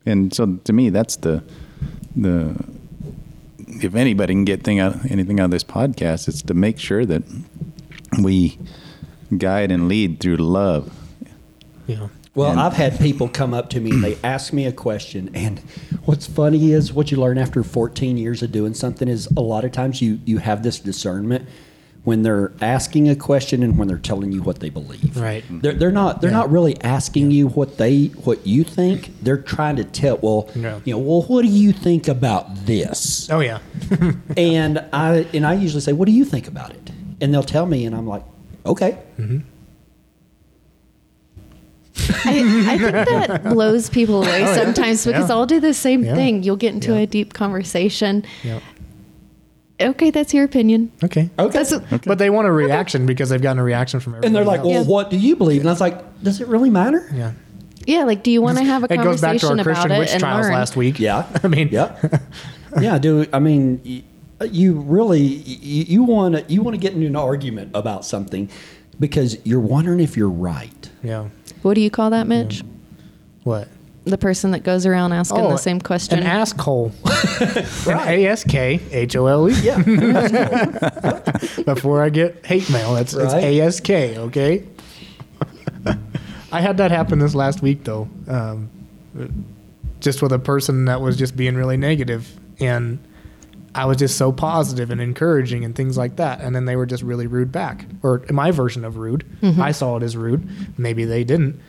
[0.05, 1.43] And so to me, that's the
[2.15, 2.55] the
[3.81, 7.05] if anybody can get thing out anything out of this podcast, it's to make sure
[7.05, 7.23] that
[8.21, 8.57] we
[9.37, 10.91] guide and lead through love.
[11.87, 12.07] Yeah.
[12.33, 15.29] Well, And- I've had people come up to me and they ask me a question,
[15.33, 15.59] and
[16.05, 19.65] what's funny is what you learn after 14 years of doing something is a lot
[19.65, 21.47] of times you you have this discernment
[22.03, 25.15] when they're asking a question and when they're telling you what they believe.
[25.15, 25.43] Right.
[25.51, 26.37] They're, they're not they're Yeah.
[26.37, 29.11] not really asking you what they what you think.
[29.21, 30.17] They're trying to tell.
[30.21, 30.79] Well, Yeah.
[30.85, 33.29] you know, well, what do you think about this?
[33.29, 33.59] Oh yeah,
[34.37, 36.89] and I and I usually say, "What do you think about it?"
[37.19, 38.23] And they'll tell me, and I'm like,
[38.65, 39.39] "Okay." Mm-hmm.
[42.25, 44.55] I, I think that blows people oh, away Oh, yeah.
[44.55, 45.35] sometimes because Yeah.
[45.35, 46.15] I'll do the same Yeah.
[46.15, 46.43] thing.
[46.43, 46.99] You'll get into Yeah.
[47.01, 48.23] a deep conversation.
[48.43, 48.59] yeah.
[49.79, 50.91] Okay, that's your opinion.
[51.03, 51.29] Okay.
[51.39, 51.51] Okay.
[51.63, 51.73] That's
[52.05, 54.25] But they want a reaction because they've gotten a reaction from everyone.
[54.27, 54.67] and they're like, else.
[54.67, 54.87] "Well, Yeah.
[54.87, 57.31] what do you believe?" And I was like, "Does it really matter?" yeah.
[57.87, 58.03] yeah.
[58.03, 59.91] Like, do you want to have a It goes back to conversation our about Christian
[59.91, 60.53] it witch and trials learn?
[60.53, 60.99] last week.
[60.99, 61.25] Yeah.
[61.43, 61.95] I mean, yeah,
[62.79, 62.99] yeah.
[62.99, 64.03] Do I mean
[64.39, 68.05] uh, you really you, you want to you want to get into an argument about
[68.05, 68.49] something
[68.99, 70.89] because you're wondering if you're right.
[71.03, 71.25] yeah.
[71.61, 72.63] What do you call that, Mitch?
[73.43, 73.67] What?
[74.03, 76.19] The person that goes around asking Oh, the same question.
[76.19, 76.91] An asshole.
[77.87, 79.53] An A S K H O L E.
[79.61, 79.77] Yeah,
[81.65, 84.17] Before I get hate mail, that's it's A S K.
[84.17, 84.63] Okay.
[86.51, 88.69] I had that happen this last week though, um,
[89.99, 92.27] just with a person that was just being really negative,
[92.59, 92.97] and
[93.73, 96.85] I was just so positive and encouraging and things like that, and then they were
[96.85, 99.25] just really rude back, or my version of rude.
[99.41, 99.61] Mm-hmm.
[99.61, 100.47] I saw it as rude.
[100.77, 101.59] Maybe they didn't.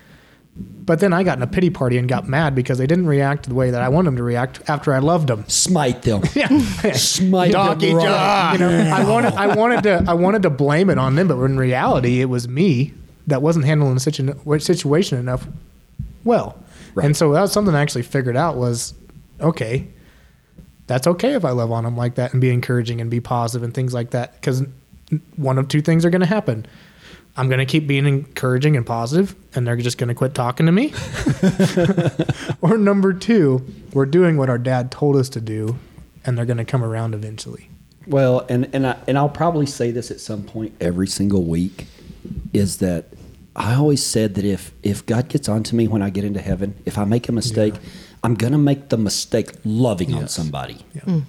[0.54, 3.48] But then I got in a pity party and got mad because they didn't react
[3.48, 5.44] the way that I wanted them to react after I loved them.
[5.48, 6.22] smite them.
[6.34, 6.48] Yeah.
[6.92, 8.04] Smite Doggy them right.
[8.04, 8.52] dog.
[8.54, 11.38] You know, I wanted, I wanted to, I wanted to blame it on them, but
[11.42, 12.92] in reality, it was me
[13.28, 15.46] that wasn't handling the situ- situation enough
[16.24, 16.58] well.
[16.94, 17.06] Right.
[17.06, 18.92] And so that was something I actually figured out was,
[19.40, 19.88] okay,
[20.92, 23.62] that's okay if I love on them like that and be encouraging and be positive
[23.62, 24.34] and things like that.
[24.34, 24.62] Because
[25.36, 26.66] one of two things are going to happen.
[27.34, 30.66] I'm going to keep being encouraging and positive, and they're just going to quit talking
[30.66, 30.92] to me.
[32.60, 35.78] or number two, we're doing what our dad told us to do,
[36.26, 37.70] and they're going to come around eventually.
[38.06, 41.86] Well, and and I, and I'll probably say this at some point every single week
[42.52, 43.06] is that
[43.56, 46.74] I always said that if if God gets onto me when I get into heaven,
[46.84, 47.74] if I make a mistake,
[48.24, 50.32] I'm gonna make the mistake loving on Yes.
[50.32, 50.84] somebody.
[51.04, 51.20] Hmm.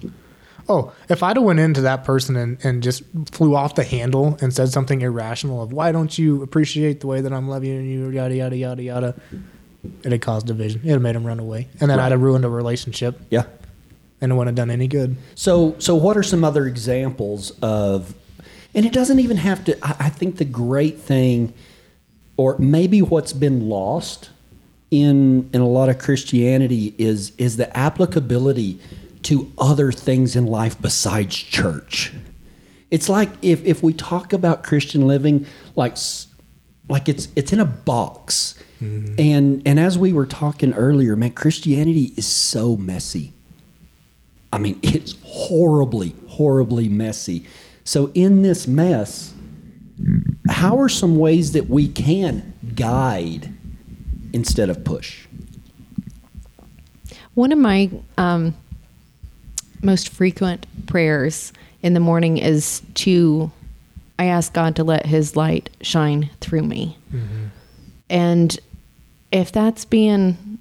[0.68, 3.02] Oh, if I'd have went into that person and, and just
[3.32, 7.20] flew off the handle and said something irrational of why don't you appreciate the way
[7.20, 9.14] that I'm loving you, yada yada yada yada,
[10.02, 10.80] it had caused division.
[10.84, 13.44] It had made them run away, and then I'd have ruined a relationship, Yeah.
[14.22, 15.16] and it wouldn't have done any good.
[15.34, 18.14] So so what are some other examples of
[18.74, 21.52] and it doesn't even have to I, I think the great thing
[22.38, 24.30] or maybe what's been lost
[25.02, 28.78] in in a lot of Christianity is is the applicability
[29.22, 32.12] to other things in life besides church.
[32.90, 35.96] It's like if if we talk about Christian living like
[36.88, 38.54] like it's it's in a box.
[38.80, 39.14] Mm-hmm.
[39.18, 43.32] And and as we were talking earlier, man, Christianity is so messy.
[44.52, 47.46] I mean, it's horribly, horribly messy.
[47.82, 49.34] So, in this mess,
[50.48, 53.53] how are some ways that we can guide
[54.34, 55.26] instead of push?
[57.34, 58.54] One of my um,
[59.80, 63.50] most frequent prayers in the morning is to,
[64.18, 66.98] I ask God to let His light shine through me.
[67.12, 67.46] Mm-hmm.
[68.10, 68.58] And
[69.32, 70.58] if that's being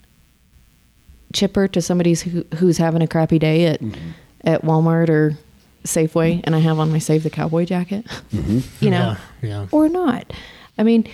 [1.33, 4.11] chipper to somebody who, who's having a crappy day at, mm-hmm.
[4.43, 5.37] at Walmart or
[5.83, 8.59] Safeway, and I have on my Save the Cowboy jacket, mm-hmm.
[8.85, 9.67] you know, Yeah, yeah.
[9.71, 10.31] or not.
[10.77, 11.07] I mean,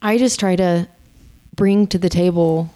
[0.00, 0.88] I just try to
[1.58, 2.70] bring to the table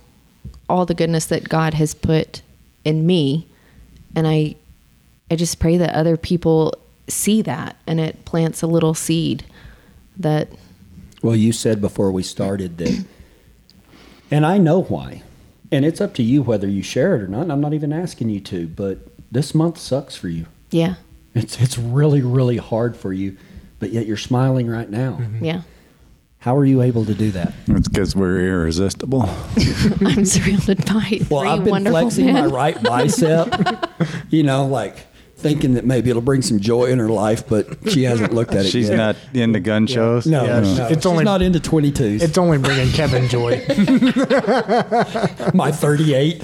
[0.69, 2.43] all the goodness that God has put
[2.85, 3.47] in me,
[4.15, 4.57] and I,
[5.31, 6.75] I just pray that other people
[7.09, 9.45] see that, and it plants a little seed
[10.19, 10.49] that
[11.23, 13.05] Well, you said before we started that,
[14.31, 15.23] and I know why,
[15.71, 17.43] and it's up to you whether you share it or not.
[17.43, 18.99] and I'm not even asking you to, but
[19.31, 20.47] this month sucks for you.
[20.71, 20.97] yeah,
[21.35, 23.37] It's it's really really hard for you,
[23.79, 25.19] but yet you're smiling right now.
[25.21, 25.45] Mm-hmm.
[25.45, 25.63] yeah.
[26.43, 27.53] How are you able to do that?
[27.69, 29.23] It's because we're irresistible.
[30.05, 32.35] I'm surrounded by Well, I've been wonderful flexing men.
[32.35, 33.49] my right bicep,
[34.31, 34.97] you know, like
[35.37, 38.65] thinking that maybe it'll bring some joy in her life, but she hasn't looked at
[38.67, 38.97] it She's yet.
[38.97, 40.27] not into gun shows.
[40.27, 42.23] No, Yeah, no, it's she's only- not into 22s.
[42.23, 43.65] It's only bringing Kevin joy.
[45.55, 46.43] my 38.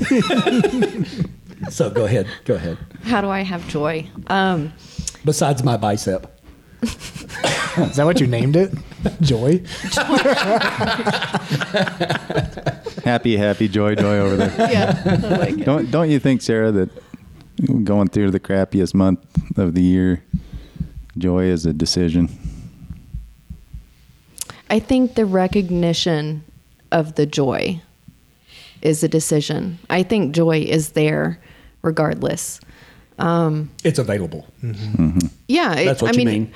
[1.70, 2.78] so go ahead, go ahead.
[3.02, 4.08] How do I have joy?
[4.28, 4.72] Um,
[5.24, 6.40] Besides my bicep.
[6.82, 8.72] Is that what you named it?
[9.20, 9.62] Joy.
[13.04, 14.54] Happy, happy, joy, joy over there.
[14.72, 15.64] yeah, I like it.
[15.64, 16.90] Don't don't you think, Sarah, that
[17.84, 19.20] going through the crappiest month
[19.56, 20.22] of the year,
[21.16, 22.28] joy is a decision?
[24.70, 26.44] I think the recognition
[26.92, 27.80] of the joy
[28.82, 29.78] is a decision.
[29.88, 31.40] I think joy is there
[31.82, 32.60] regardless.
[33.18, 34.46] Um, It's available.
[35.48, 36.52] yeah, it- That's what I you mean, mean.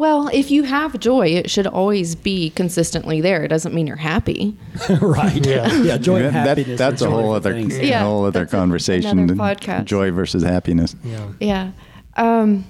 [0.00, 3.44] Well, if you have joy, it should always be consistently there.
[3.44, 4.56] It doesn't mean you're happy.
[5.00, 5.44] right.
[5.46, 5.70] Yeah.
[5.82, 5.98] Yeah.
[5.98, 6.78] Joy and That- happiness.
[6.78, 7.78] that's a whole other things.
[7.78, 9.18] Yeah, a whole other that's conversation.
[9.18, 9.84] another podcast.
[9.84, 10.96] Joy versus happiness.
[11.04, 11.28] Yeah.
[11.38, 11.70] Yeah.
[12.16, 12.64] Um,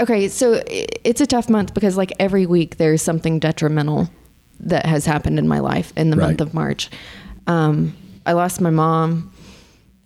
[0.00, 4.08] okay, so it's a tough month because like every week there's something detrimental
[4.60, 6.88] that has happened in my life in the month of March.
[7.46, 9.31] Um, I lost my mom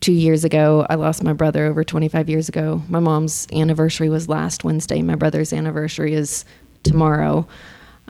[0.07, 0.87] two years ago.
[0.89, 2.81] I lost my brother over 25 years ago.
[2.89, 5.03] My mom's anniversary was last Wednesday.
[5.03, 6.45] My brother's anniversary is
[6.85, 7.49] tomorrow.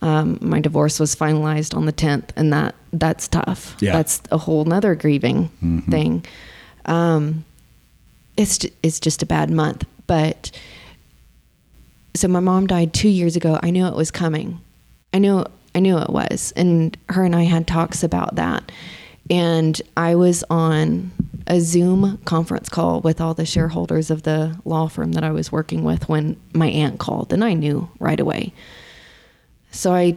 [0.03, 3.77] Um, my divorce was finalized on the 10th, and that that's tough.
[3.81, 3.93] Yeah.
[3.93, 5.49] That's a whole nother grieving
[5.89, 6.27] thing.
[6.85, 7.47] Um,
[8.37, 9.87] it's it's just a bad month.
[10.07, 10.51] But
[12.15, 13.59] so my mom died two years ago.
[13.63, 14.61] I knew it was coming.
[15.15, 18.71] I knew I knew it was, and her and I had talks about that.
[19.31, 21.11] And I was on
[21.47, 25.53] a Zoom conference call with all the shareholders of the law firm that I was
[25.53, 28.53] working with when my aunt called, and I knew right away.
[29.71, 30.17] So I,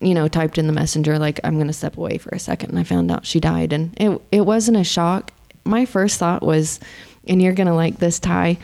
[0.00, 2.70] you know, typed in the messenger like I'm going to step away for a second,
[2.70, 5.32] and I found out she died, and it it wasn't a shock.
[5.64, 6.80] My first thought was,
[7.28, 8.58] and you're going to like this, Ty.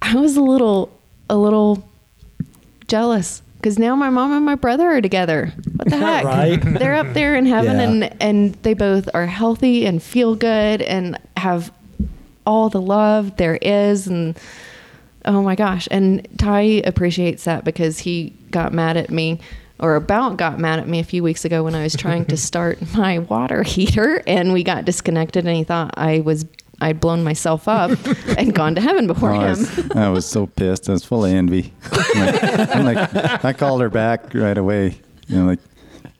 [0.00, 0.96] I was a little
[1.28, 1.88] a little
[2.88, 5.52] jealous because now my mom and my brother are together.
[5.76, 6.24] What the heck?
[6.24, 6.56] Right.
[6.78, 7.82] They're up there in heaven, Yeah.
[8.08, 11.72] and and they both are healthy and feel good and have
[12.46, 14.36] all the love there is and
[15.26, 19.38] oh my gosh and ty appreciates that because he got mad at me
[19.78, 22.36] or about got mad at me a few weeks ago when i was trying to
[22.48, 26.46] start my water heater and we got disconnected and he thought i was
[26.80, 27.90] i'd blown myself up
[28.38, 30.88] and gone to heaven before Oh, I, him was, I was so pissed.
[30.88, 31.72] I was full of envy.
[31.92, 34.98] I'm like, I'm like- I called her back right away.
[35.28, 35.58] You know, like,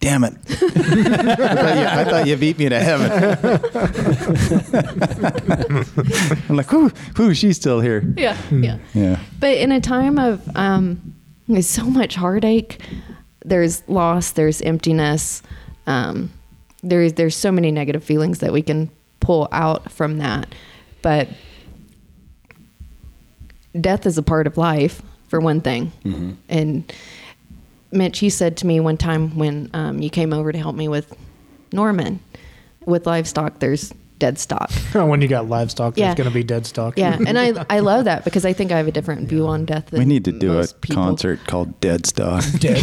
[0.00, 0.34] damn it.
[0.48, 3.10] I, thought you, I thought you beat me to heaven.
[6.48, 8.02] I'm like, whoo, whoo, she's still here.
[8.16, 8.78] Yeah, yeah.
[8.94, 9.20] Yeah.
[9.38, 11.14] But in a time of um,
[11.48, 12.80] there's so much heartache,
[13.44, 15.42] there's loss, there's emptiness,
[15.86, 16.30] um,
[16.82, 18.90] there's there's so many negative feelings that we can
[19.20, 20.54] pull out from that.
[21.02, 21.28] But
[23.78, 25.92] death is a part of life, for one thing.
[26.48, 26.92] And
[27.92, 30.88] Mitch, you said to me one time when um, you came over to help me
[30.88, 31.12] with
[31.72, 32.20] Norman,
[32.84, 34.70] with livestock, there's dead stock.
[34.92, 36.96] when you got livestock, there's going to be dead stock.
[36.96, 39.64] Yeah, and I I love that because I think I have a different view on
[39.64, 39.86] death.
[39.86, 41.02] Than We need to do a people.
[41.02, 42.44] concert called Dead Stock.
[42.60, 42.78] dead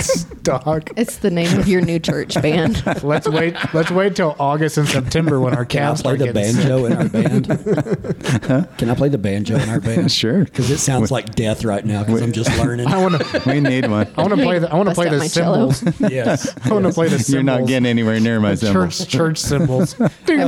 [0.00, 0.90] stock.
[0.96, 2.82] It's the name of your new church band.
[3.02, 3.54] Let's wait.
[3.74, 6.62] Let's wait till August and September when our Can I play start the getting sick.
[6.62, 8.78] banjo in our band?
[8.78, 10.10] Can I play the banjo in our band?
[10.10, 10.44] Sure.
[10.44, 12.86] Because it sounds like death right now because I'm just learning.
[12.86, 13.42] I want to.
[13.46, 14.06] We need one.
[14.16, 14.72] I want to play the.
[14.72, 15.70] I want to play the cello.
[15.72, 16.00] cymbals.
[16.12, 16.54] yes.
[16.64, 17.30] I want to play the cymbals.
[17.30, 18.98] You're not getting anywhere near my cymbals.
[18.98, 19.96] church church cymbals.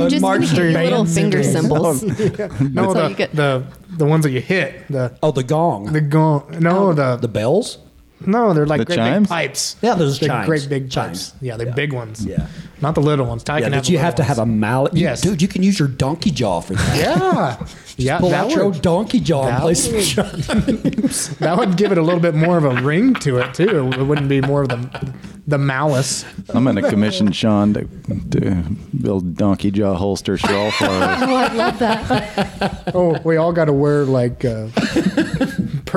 [0.03, 1.99] I'm just March gonna give you band little finger cymbals.
[1.99, 2.61] symbols.
[2.61, 3.35] no, all the, you get.
[3.35, 3.63] the
[3.97, 4.87] the ones that you hit.
[4.89, 5.91] The Oh, the gong.
[5.93, 6.57] the gong.
[6.59, 6.93] No, oh.
[6.93, 7.79] the, the bells?
[8.25, 8.53] No.
[8.53, 9.27] They're like The great chimes?
[9.27, 9.75] big pipes.
[9.81, 10.45] Yeah, those They're chimes.
[10.47, 11.29] great big Chimes.
[11.31, 11.41] pipes.
[11.41, 11.73] Yeah, they're Yeah.
[11.73, 12.25] big ones.
[12.25, 12.47] Yeah.
[12.79, 13.43] not the little ones.
[13.43, 14.59] Ty Yeah, can but have you the have to little have a ones.
[14.59, 14.93] mallet.
[14.95, 15.21] You- Yes.
[15.21, 16.95] Dude, you can use your donkey jaw for that.
[16.95, 17.57] Yeah,
[17.97, 18.19] yeah.
[18.19, 21.29] Pull that out your would, donkey jaw and that play some would- chimes.
[21.37, 23.89] that would give it a little bit more of a ring to it too.
[23.97, 25.11] It wouldn't be more of the
[25.47, 26.25] the malice.
[26.49, 27.87] I'm going to commission Sean to,
[28.31, 28.63] to
[29.01, 31.21] build donkey jaw holster shawl for us.
[31.23, 32.91] Oh, I love that.
[32.93, 34.67] Oh, we all got to wear like uh,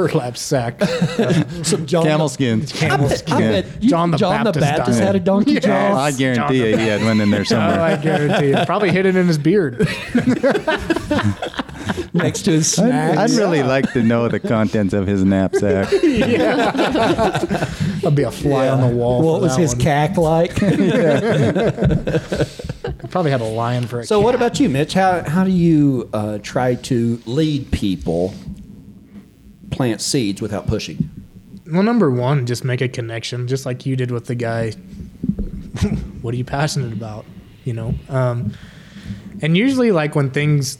[0.08, 0.82] burlap sack.
[1.62, 2.72] Some John Camel skins.
[2.72, 3.38] Camel I bet, I skin.
[3.52, 5.64] bet you- John the Baptist Baptist had a donkey Yes.
[5.64, 7.80] jaw I guarantee you he had one in there Oh, somewhere.
[7.80, 8.66] I guarantee it.
[8.66, 9.78] Probably hidden in his beard.
[12.12, 13.18] next to his I'd, snacks.
[13.18, 15.88] I'd really like to know the contents of his knapsack.
[18.04, 19.22] I'll be a fly on the wall.
[19.22, 19.80] What for was that his one.
[19.80, 20.54] cack like?
[23.10, 24.94] Probably had a lion for a so, what about you, Mitch?
[24.94, 28.34] How how do you uh, try to lead people
[29.70, 31.10] plant seeds without pushing?
[31.70, 34.70] Well, number one, just make a connection, just like you did with the guy.
[36.22, 37.24] what are you passionate about?
[37.64, 38.54] You know, um,
[39.42, 40.78] and usually, like when things,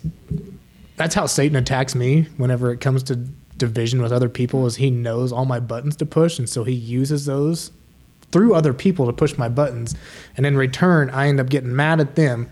[0.97, 2.27] that's how Satan attacks me.
[2.37, 6.07] Whenever it comes to division with other people, is he knows all my buttons to
[6.07, 7.71] push, and so he uses those
[8.33, 9.95] through other people to push my buttons,
[10.37, 12.51] and in return, I end up getting mad at them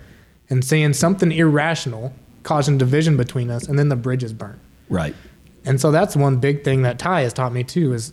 [0.51, 2.12] and saying something irrational,
[2.43, 4.59] causing division between us, and then the bridge is burnt.
[4.89, 5.14] Right.
[5.68, 8.12] And so that's one big thing that Ty has taught me too is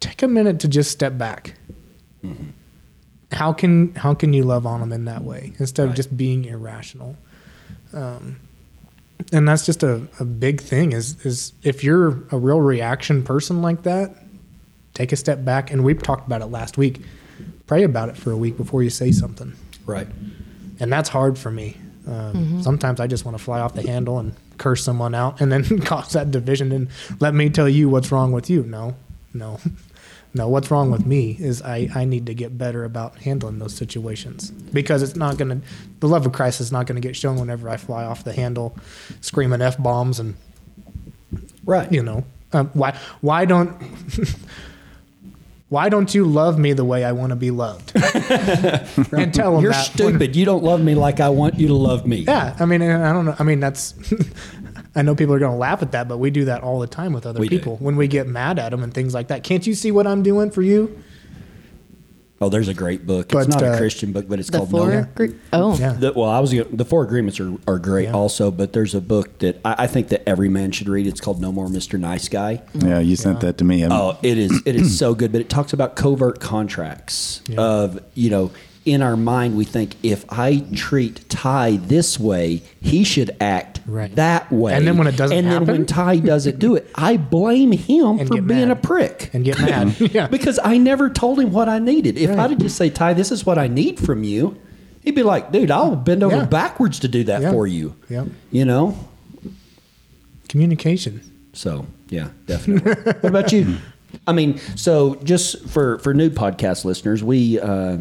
[0.00, 1.54] take a minute to just step back.
[3.32, 6.44] How can how can you love on them in that way instead of just being
[6.46, 7.16] irrational?
[7.92, 8.40] Um,
[9.32, 13.62] and that's just a, a big thing is is if you're a real reaction person
[13.62, 14.16] like that,
[14.94, 15.70] take a step back.
[15.70, 17.02] And we've talked about it last week.
[17.68, 19.54] Pray about it for a week before you say something
[19.86, 20.08] Right.
[20.80, 21.76] and that's hard for me.
[22.06, 25.50] Um, Sometimes I just want to fly off the handle and curse someone out, and
[25.50, 26.70] then cause that division.
[26.70, 26.88] And
[27.18, 28.62] let me tell you what's wrong with you.
[28.62, 28.94] No,
[29.34, 29.58] no,
[30.34, 30.48] no.
[30.48, 34.50] What's wrong with me is I I need to get better about handling those situations
[34.50, 35.60] because it's not gonna.
[35.98, 38.76] The love of Christ is not gonna get shown whenever I fly off the handle,
[39.20, 40.36] screaming f bombs and
[41.64, 41.90] Right.
[41.92, 43.74] you know um, why why don't.
[45.70, 47.92] Why don't you love me the way I want to be loved?
[47.94, 50.36] and tell them You're that when- stupid.
[50.36, 52.18] You don't love me like I want you to love me.
[52.18, 53.36] Yeah, I mean, I don't know.
[53.38, 53.94] I mean, that's.
[54.96, 56.88] I know people are going to laugh at that, but we do that all the
[56.88, 57.58] time with other We do.
[57.58, 59.44] people when we get mad at them and things like that.
[59.44, 61.00] Can't you see what I'm doing for you?
[62.42, 63.28] Oh, there's a great book.
[63.28, 64.88] But, it's not uh, a Christian book, but it's The called four.
[64.90, 65.06] No.
[65.14, 65.92] gr- Oh, Yeah.
[65.92, 68.12] The, well, I was gonna- the four agreements are, are great Yeah.
[68.14, 71.06] also, but there's a book that I, I think that every man should read.
[71.06, 72.00] It's called No More Mr.
[72.00, 72.62] Nice Guy.
[72.74, 73.82] Yeah, you sent that to me.
[73.82, 77.60] I'm- Oh, it is it is so good, but it talks about covert contracts Yeah.
[77.60, 78.50] of you know
[78.86, 84.14] in our mind we think if I treat Ty this way, he should act Right.
[84.16, 84.72] that way.
[84.74, 87.72] And then when it doesn't happen, and then when Ty doesn't do it, I blame
[87.72, 88.70] him for being mad.
[88.70, 89.30] a prick.
[89.34, 89.98] And get mad.
[90.14, 90.28] yeah.
[90.28, 92.16] because I never told him what I needed.
[92.16, 92.50] If Right.
[92.50, 94.56] I'd just say, Ty, this is what I need from you,
[95.02, 96.44] he'd be like, dude, I'll bend over Yeah.
[96.46, 97.50] backwards to do that Yeah.
[97.52, 97.94] for you.
[98.08, 98.28] Yep.
[98.50, 98.96] You know?
[100.48, 101.20] Communication.
[101.52, 102.92] So yeah, definitely.
[102.92, 103.76] what about you?
[104.26, 107.98] I mean, so just for for new podcast listeners, we uh,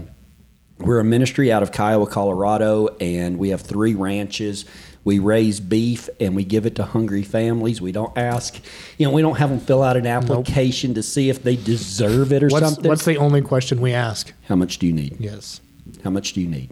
[0.80, 4.65] we're a ministry out of Kiowa, Colorado, and we have three ranches.
[5.03, 7.82] We raise beef and we give it to hungry families.
[7.82, 8.59] We don't ask,
[8.97, 12.32] you know, we don't have them fill out an application to see if they deserve
[12.34, 12.88] it or What's, something.
[12.88, 14.34] what's the only question we ask?
[14.47, 15.17] How much do you need?
[15.19, 15.61] Yes.
[16.03, 16.69] How much do you need?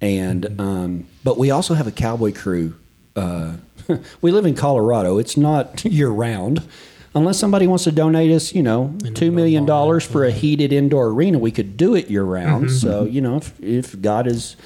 [0.00, 2.76] And um, but we also have a cowboy crew.
[3.16, 3.54] Uh,
[4.20, 5.18] we live in Colorado.
[5.18, 6.62] It's not year round,
[7.14, 11.08] unless somebody wants to donate us, you know, two million dollars for a heated indoor
[11.08, 12.66] arena, we could do it year round.
[12.66, 12.76] Mm-hmm.
[12.76, 14.56] So you know, if, if God is,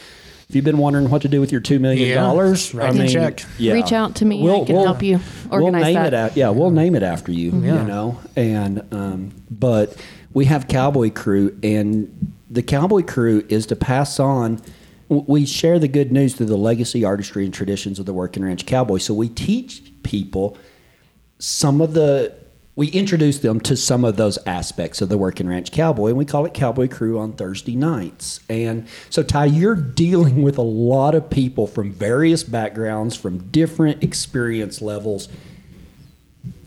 [0.48, 2.94] if you've been wondering what to do with your two million Yeah, dollars, just write
[2.94, 3.44] the check.
[3.58, 4.42] Reach out to me.
[4.42, 5.20] I can help you
[5.50, 6.08] we'll name that.
[6.08, 6.14] it.
[6.14, 7.50] At, yeah, we'll name it after you.
[7.50, 7.80] Yeah.
[7.80, 9.96] You know, and um, but
[10.32, 14.60] we have Cowboy Crew, and the Cowboy Crew is to pass on.
[15.08, 18.64] We share the good news through the legacy, artistry, and traditions of the working ranch
[18.64, 18.96] cowboy.
[18.96, 20.56] So we teach people
[21.42, 22.32] some of the
[22.76, 26.24] we introduce them to some of those aspects of the working ranch cowboy and we
[26.24, 28.38] call it cowboy crew on thursday nights.
[28.48, 34.04] And so ty you're dealing with a lot of people from various backgrounds from different
[34.04, 35.28] experience levels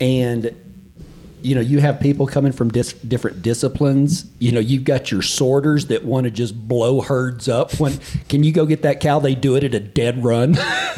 [0.01, 0.53] and
[1.45, 5.21] you know you have people coming from dis- different disciplines you know you've got your
[5.21, 7.97] sorters that want to just blow herds up when
[8.29, 10.55] can you go get that cow they do it at a dead run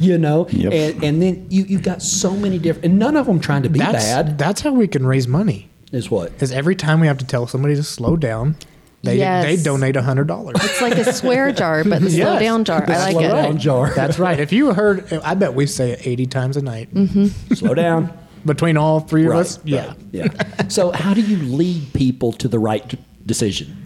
[0.00, 0.72] you know Yep.
[0.72, 3.68] and, and then you, you've got so many different and none of them trying to
[3.68, 5.68] be That's bad that's how we can raise money.
[5.92, 8.56] is what Is every time we have to tell somebody to slow down,
[9.02, 9.44] they Yes.
[9.44, 10.56] they donate a hundred dollars.
[10.60, 12.40] It's like a swear jar, but the slow Yes.
[12.42, 12.84] down jar.
[12.88, 13.28] I like slow it.
[13.28, 14.40] down jar That's right.
[14.40, 17.54] If you heard, I bet we say it eighty times a night mm-hmm.
[17.54, 18.12] slow down
[18.46, 19.58] between all three of right us.
[19.64, 19.88] Yeah.
[19.88, 22.94] right, yeah so how do you lead people to the right
[23.26, 23.76] decision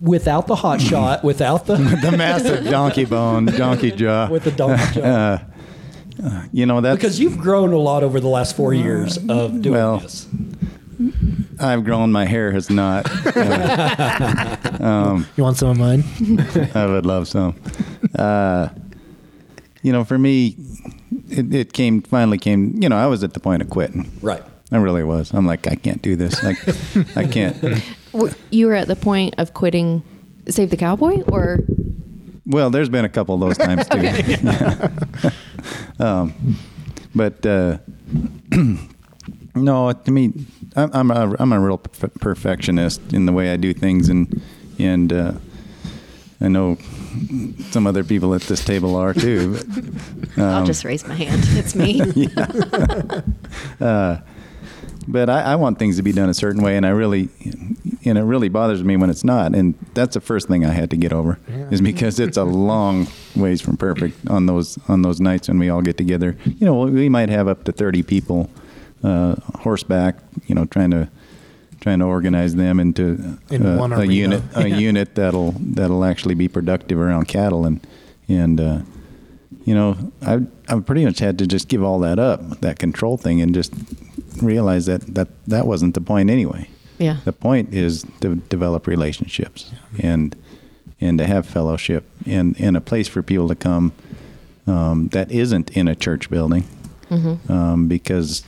[0.00, 4.28] without the hot shot without the the massive donkey bone, donkey jaw.
[4.30, 5.06] with the donkey jaw.
[5.06, 5.38] Uh,
[6.24, 9.60] uh, you know that Because you've grown a lot over the last four years of
[9.60, 10.26] doing Well, this.
[11.60, 12.10] I've grown.
[12.10, 13.06] My hair has not.
[13.36, 16.04] Uh, um, you want some of mine?
[16.74, 17.54] I would love some.
[18.18, 18.70] Uh,
[19.82, 20.56] you know, for me,
[21.30, 22.74] it, it came finally came.
[22.82, 24.10] You know, I was at the point of quitting.
[24.22, 24.42] Right.
[24.72, 25.32] I really was.
[25.32, 26.42] I'm like, I can't do this.
[26.42, 26.56] Like,
[27.16, 27.56] I can't.
[28.12, 30.02] W- You were at the point of quitting
[30.48, 31.60] Save the Cowboy, or
[32.46, 34.00] Well, there's been a couple of those times too.
[36.04, 36.34] um,
[37.14, 37.78] but uh,
[39.54, 40.32] no, to me,
[40.74, 44.42] I'm, I'm a I'm a real perfectionist in the way I do things, and
[44.78, 45.32] and uh,
[46.40, 46.76] I know
[47.70, 49.58] some other people at this table are too.
[50.34, 51.42] But, I'll um, just raise my hand.
[51.50, 52.02] It's me.
[53.80, 54.20] Yeah.
[55.08, 57.28] but I, I want things to be done a certain way, and I really,
[58.04, 59.54] and it really bothers me when it's not.
[59.54, 61.38] And that's the first thing I had to get over,
[61.70, 65.68] is because it's a long ways from perfect on those on those nights when we
[65.68, 66.36] all get together.
[66.44, 68.50] You know, we might have up to thirty people,
[69.02, 70.18] uh, horseback.
[70.46, 71.08] You know, trying to
[71.86, 74.12] trying to organize them into In uh, one a arena.
[74.12, 74.78] unit a Yeah.
[74.78, 77.80] unit that'll that'll actually be productive around cattle and
[78.28, 78.60] and.
[78.60, 78.78] Uh,
[79.64, 83.16] you know, I I pretty much had to just give all that up, that control
[83.16, 83.72] thing, and just
[84.40, 86.68] realize that that that wasn't the point anyway.
[86.98, 87.16] Yeah.
[87.24, 90.36] The point is to develop relationships and
[91.00, 93.90] and to have fellowship and and a place for people to come
[94.68, 96.64] um, that isn't in a church building,
[97.48, 98.44] um, because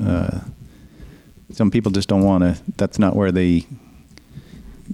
[0.00, 0.40] uh,
[1.54, 2.62] some people just don't want to.
[2.76, 3.66] That's not where they.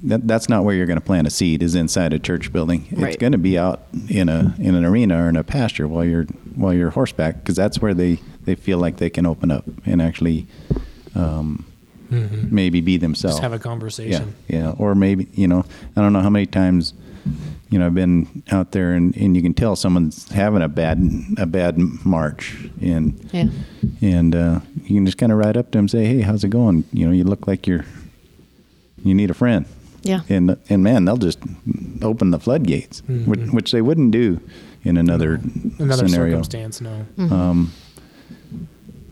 [0.04, 1.62] That, that's not where you're going to plant a seed.
[1.62, 2.86] Is inside a church building.
[2.90, 3.18] It's Right.
[3.18, 6.24] going to be out in a in an arena or in a pasture while you're
[6.54, 10.00] while you're horseback because that's where they they feel like they can open up and
[10.00, 10.46] actually
[11.16, 11.64] um,
[12.08, 13.36] maybe be themselves.
[13.36, 14.10] Just have a conversation.
[14.12, 14.76] Yeah, conversation.
[14.78, 14.84] yeah.
[14.84, 15.64] Or maybe, you know,
[15.96, 16.94] I don't know how many times,
[17.70, 20.98] you know, I've been out there and, and you can tell someone's having a bad
[21.38, 23.48] a bad march and Yeah.
[24.02, 26.42] and uh, you can just kind of ride up to them and say, "Hey, how's
[26.44, 26.84] it going?
[26.92, 27.84] You know, you look like you're
[29.04, 29.66] you need a friend."
[30.02, 30.20] Yeah.
[30.28, 31.38] And and man, they'll just
[32.02, 34.40] open the floodgates, which, which they wouldn't do
[34.82, 35.40] in another
[35.78, 36.42] Another scenario.
[36.42, 37.04] circumstance, no.
[37.18, 37.72] Um,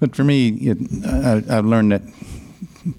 [0.00, 2.02] but for me, it, I, I've learned that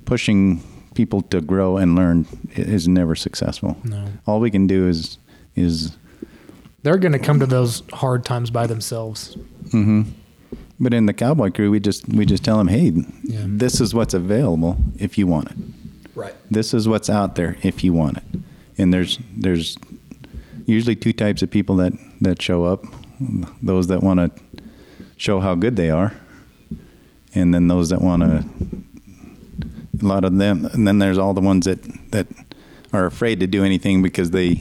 [0.05, 0.61] pushing
[0.93, 3.77] people to grow and learn is never successful.
[3.83, 4.05] No.
[4.27, 5.17] All we can do is
[5.59, 5.97] is,
[6.83, 9.35] They're going to come to those hard times by themselves.
[9.69, 10.03] Mm-hmm.
[10.79, 12.91] but in the cowboy crew, we just we just tell them, hey,
[13.23, 13.43] Yeah.
[13.45, 15.57] this is what's available if you want it.
[16.15, 16.33] Right.
[16.49, 18.23] This is what's out there if you want it.
[18.77, 19.77] And there's there's
[20.65, 22.83] usually two types of people that that show up.
[23.61, 24.31] Those that want to
[25.17, 26.13] show how good they are,
[27.35, 28.45] and then those that want to.
[30.01, 31.79] A lot of them, and then there's all the ones that
[32.11, 32.27] that
[32.93, 34.57] are afraid to do anything because they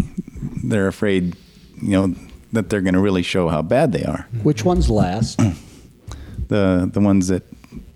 [0.65, 1.37] they're afraid,
[1.83, 2.15] you know,
[2.53, 5.39] that they're going to really show how bad they are Which one's last?
[6.49, 7.43] the the ones that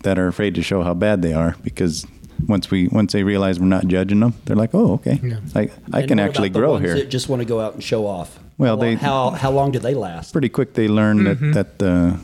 [0.03, 2.07] that are afraid to show how bad they are because
[2.49, 5.37] once we once they realize we're not judging them, they're like, oh, okay, Yeah.
[5.55, 6.95] I I And can what actually about the grow ones here.
[6.97, 8.39] That just want to go out and show off.
[8.59, 10.33] Well, how, they- how how long do they last?
[10.33, 11.39] Pretty quick, they learn that
[11.79, 12.17] that uh,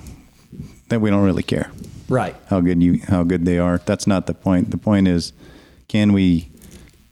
[0.89, 1.71] that we don't really care
[2.09, 2.35] Right.
[2.51, 3.79] how good you how good they are.
[3.87, 4.71] That's not the point.
[4.71, 5.33] The point is,
[5.89, 6.49] can we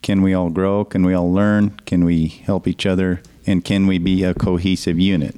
[0.06, 0.84] can we all grow?
[0.84, 1.70] Can we all learn?
[1.84, 3.20] Can we help each other?
[3.44, 5.34] And can we be a cohesive unit?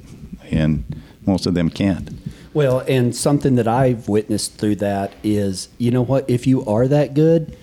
[0.51, 0.83] And
[1.25, 2.11] most of them can't.
[2.53, 6.29] Well, and something that I've witnessed through that is, you know what?
[6.29, 7.57] If you are that good,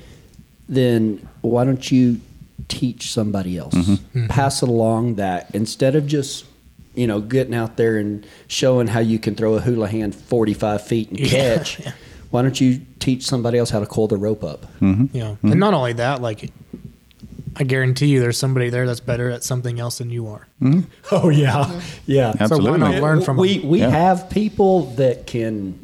[0.68, 2.20] then why don't you
[2.66, 3.74] teach somebody else?
[3.74, 3.92] Mm-hmm.
[3.92, 4.26] Mm-hmm.
[4.26, 6.44] Pass it along that instead of just,
[6.96, 11.11] you know, getting out there and showing how you can throw a hoolihan 45 feet
[11.11, 11.28] and Yeah.
[11.59, 11.80] catch.
[12.30, 14.62] Why don't you teach somebody else how to coil the rope up?
[14.80, 15.16] Mm-hmm.
[15.16, 16.50] You know, and not only that, like
[17.59, 20.46] I guarantee you, there's somebody there that's better at something else than you are.
[21.11, 22.32] Oh yeah, yeah.
[22.32, 22.78] So why Absolutely.
[22.78, 23.68] not learn from we them?
[23.70, 23.90] we Yeah.
[23.90, 25.78] have people that can.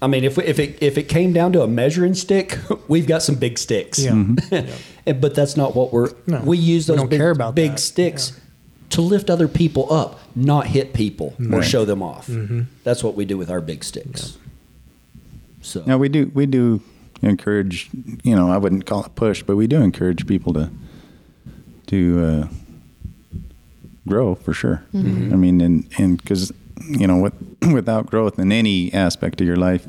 [0.00, 2.58] I mean, if we, if it if it came down to a measuring stick,
[2.88, 3.98] we've got some big sticks.
[3.98, 4.12] Yeah.
[4.12, 4.68] Mhm.
[5.06, 6.10] And- but that's not what we're.
[6.26, 7.78] No, we use we those don't big, care about big that.
[7.80, 8.40] sticks Yeah.
[8.90, 12.26] to lift other people up, not hit people or show them off.
[12.26, 12.62] Mm-hmm.
[12.84, 14.36] That's what we do with our big sticks.
[15.62, 16.82] So Now we do we do
[17.22, 17.90] encourage.
[18.22, 20.70] You know, I wouldn't call it push, but we do encourage people to
[21.88, 22.48] to uh,
[24.06, 24.82] grow for sure.
[24.94, 26.52] I mean, and and because
[26.88, 27.34] you know, with,
[27.72, 29.86] without growth in any aspect of your life,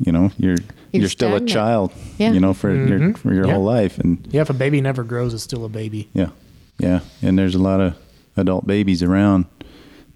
[0.00, 0.56] you know, you're
[0.92, 1.92] You're you're, still a child.
[2.18, 2.32] Yeah.
[2.32, 3.16] You know, for your Mhm.
[3.18, 3.52] for your Yeah.
[3.54, 6.08] whole life, and Yeah, if a baby never grows, it's still a baby.
[6.14, 6.30] yeah,
[6.78, 7.94] yeah, and there's a lot of
[8.36, 9.44] adult babies around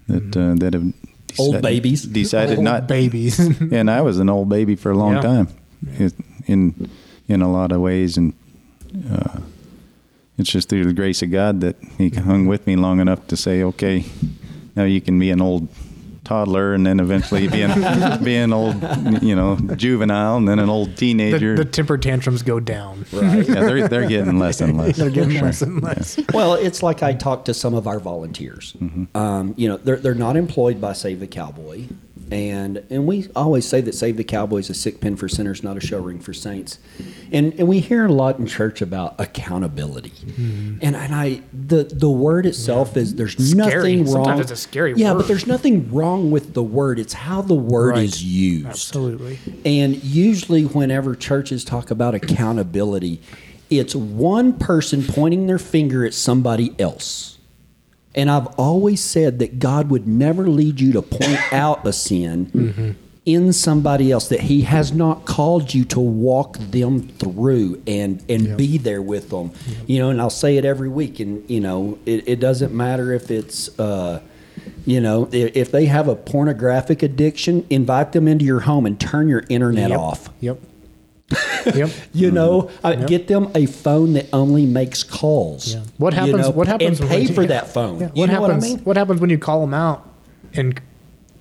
[0.07, 0.93] that uh, that have
[1.39, 2.03] Old babies.
[2.03, 3.39] decided Old not babies.
[3.71, 5.21] and I was an old baby for a long Yeah.
[5.21, 5.53] time, It-
[6.47, 6.89] in
[7.27, 8.33] in a lot of ways, and
[9.11, 9.39] uh,
[10.37, 13.37] it's just through the grace of God that He hung with me long enough to
[13.37, 14.05] say, okay,
[14.75, 15.67] now you can be an old
[16.23, 18.75] toddler, and then eventually be an, be an old,
[19.21, 21.55] you know, juvenile, and then an old teenager.
[21.55, 23.05] the temper tantrums go down.
[23.11, 23.47] right.
[23.47, 24.97] yeah, they're they're getting less and less.
[24.97, 26.19] They're getting for less and less.
[26.33, 28.75] Well, it's like I talk to some of our volunteers.
[29.15, 31.87] Um, you know, they're, they're not employed by Save the Cowboy.
[32.33, 35.61] And and we always say that Save the cowboys is a sick pen for sinners,
[35.61, 36.79] not a show ring for saints.
[37.31, 40.09] And and we hear a lot in church about accountability.
[40.09, 40.77] Mm-hmm.
[40.81, 43.97] And and I the the word itself is there's Scary.
[43.97, 44.13] nothing wrong.
[44.25, 45.17] Sometimes it's a scary Yeah, word.
[45.19, 46.97] but there's nothing wrong with the word.
[46.97, 48.03] It's how the word Right.
[48.05, 48.65] is used.
[48.65, 49.37] Absolutely.
[49.63, 53.21] And usually, whenever churches talk about accountability,
[53.69, 57.32] it's one person pointing their finger at somebody else.
[58.15, 62.95] And I've always said that God would never lead you to point out a sin
[63.25, 68.57] in somebody else that He has not called you to walk them through and and
[68.57, 69.51] be there with them.
[69.87, 71.19] You know, and I'll say it every week.
[71.19, 73.77] And you know, it, it doesn't matter if it's.
[73.79, 74.21] Uh,
[74.85, 79.27] you know, if they have a pornographic addiction, invite them into your home and turn
[79.27, 79.99] your internet Yep.
[79.99, 80.29] off.
[80.41, 80.59] Yep.
[81.73, 81.89] yep.
[82.13, 83.07] You know, uh, Yep.
[83.07, 85.73] get them a phone that only makes calls.
[85.73, 85.81] Yeah.
[85.97, 86.37] What you happens?
[86.37, 86.99] know, what happens?
[86.99, 87.99] And when pay you- for that phone.
[87.99, 88.07] Yeah.
[88.13, 88.63] You What know happens?
[88.69, 88.95] what I mean?
[88.95, 90.07] happens when you call them out
[90.53, 90.79] and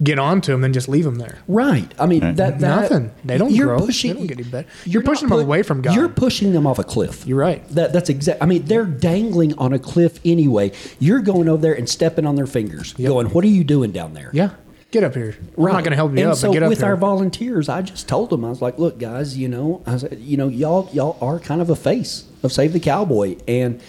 [0.02, 1.38] get on to them and just leave them there?
[1.46, 1.92] Right.
[1.98, 2.36] I mean, Right.
[2.36, 3.10] that, that Nothing.
[3.24, 3.80] They don't you're grow.
[3.80, 4.68] They Pushing, don't get any better.
[4.84, 5.94] you're You're pushing not them away from God.
[5.94, 7.26] You're pushing them off a cliff.
[7.26, 7.68] You're right.
[7.70, 8.42] That, that's exact.
[8.42, 10.72] I mean, they're dangling on a cliff anyway.
[11.00, 13.08] You're going over there and stepping on their fingers, Yep.
[13.08, 14.50] going, "What are you doing down there?" Yeah.
[14.92, 15.34] Get up here.
[15.56, 16.88] We're not going to help you and up, so but get up with here.
[16.88, 20.04] our volunteers, I just told them I was like, "Look, guys, you know, I was,
[20.18, 23.80] you know, y'all y'all are kind of a face of Save the Cowboy, and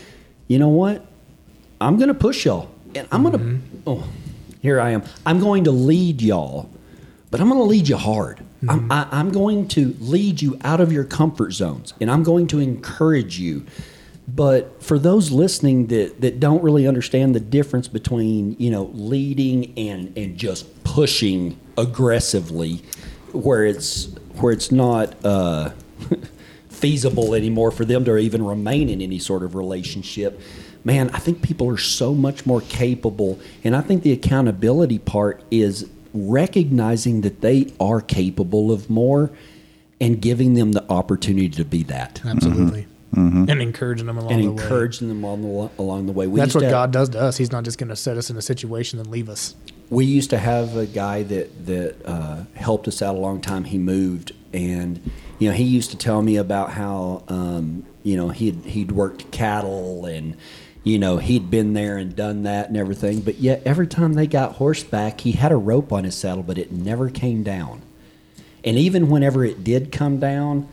[0.48, 1.06] you know what?
[1.82, 3.40] I'm going to push y'all, and I'm going to.
[3.40, 3.80] Mm-hmm.
[3.86, 4.08] Oh,
[4.62, 5.04] here I am.
[5.26, 6.70] I'm going to lead y'all,
[7.32, 8.40] but I'm going to lead you hard.
[8.40, 8.92] I'm, Mm-hmm.
[8.94, 12.60] I, I'm going to lead you out of your comfort zones, and I'm going to
[12.60, 13.66] encourage you."
[14.26, 19.78] But for those listening that, that don't really understand the difference between you know leading
[19.78, 22.84] and and just pushing aggressively,
[23.32, 25.72] where it's where it's not uh,
[26.70, 30.40] feasible anymore for them to even remain in any sort of relationship.
[30.84, 35.44] Man, I think people are so much more capable, and I think the accountability part
[35.50, 39.32] is recognizing that they are capable of more
[40.00, 42.86] and giving them the opportunity to be that Absolutely.
[43.16, 43.50] Mm-hmm.
[43.50, 44.52] And encouraging them along and the way.
[44.52, 46.28] And encouraging them on the along the way.
[46.28, 47.38] We That's what to- God does to us.
[47.38, 49.56] He's not just going to set us in a situation and leave us.
[49.90, 53.66] We used to have a guy that that uh, helped us out a long time.
[53.66, 55.00] He moved, and
[55.40, 59.32] you know he used to tell me about how um, you know he'd he'd worked
[59.32, 60.36] cattle and
[60.84, 63.22] you know he'd been there and done that and everything.
[63.22, 66.58] But yet every time they got horseback, he had a rope on his saddle, but
[66.58, 67.82] it never came down.
[68.64, 70.70] And even whenever it did come down,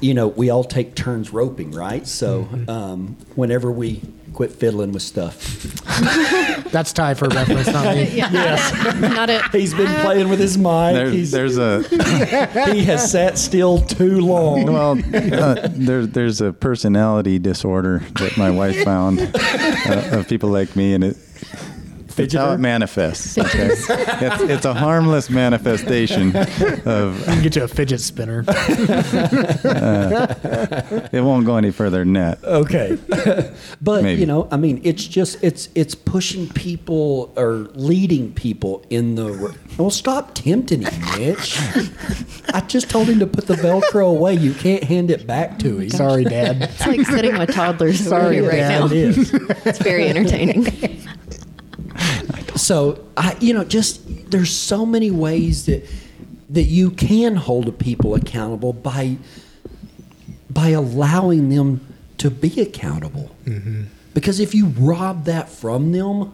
[0.00, 2.06] you know, we all take turns roping, right?
[2.06, 4.00] So um, whenever we
[4.32, 5.84] quit fiddling with stuff,
[6.70, 8.04] That's Ty for reference, not me.
[8.16, 8.98] Yeah.
[9.00, 9.42] Not it.
[9.52, 10.96] he's been playing with his mind.
[10.96, 11.82] There, He's- there's a
[12.72, 14.66] he has sat still too long.
[14.66, 20.76] well, uh, there, there's a personality disorder that my wife found uh, of people like
[20.76, 21.16] me, and it
[22.18, 23.38] That's how it manifests.
[23.38, 23.68] Okay?
[23.70, 23.88] it's,
[24.42, 27.28] it's a harmless manifestation of.
[27.28, 28.44] I can get you a fidget spinner.
[28.48, 30.34] Uh,
[31.12, 32.42] it won't go any further than that.
[32.44, 32.98] Okay,
[33.80, 34.20] but Maybe.
[34.20, 39.56] you know, I mean, it's just it's it's pushing people or leading people in the.
[39.76, 41.58] Well, stop tempting him, Mitch.
[42.52, 44.34] I just told him to put the Velcro away.
[44.34, 45.90] You can't hand it back to him.
[45.90, 46.62] Sorry, Dad.
[46.62, 48.80] It's like sitting with toddlers Sorry, right Dad.
[48.80, 48.86] now.
[48.86, 49.32] It is.
[49.64, 50.66] It's very entertaining.
[52.58, 55.88] So I, you know, just there's so many ways that
[56.50, 59.16] that you can hold people accountable by
[60.50, 61.86] by allowing them
[62.18, 63.34] to be accountable.
[63.44, 63.84] Mm-hmm.
[64.12, 66.32] Because if you rob that from them,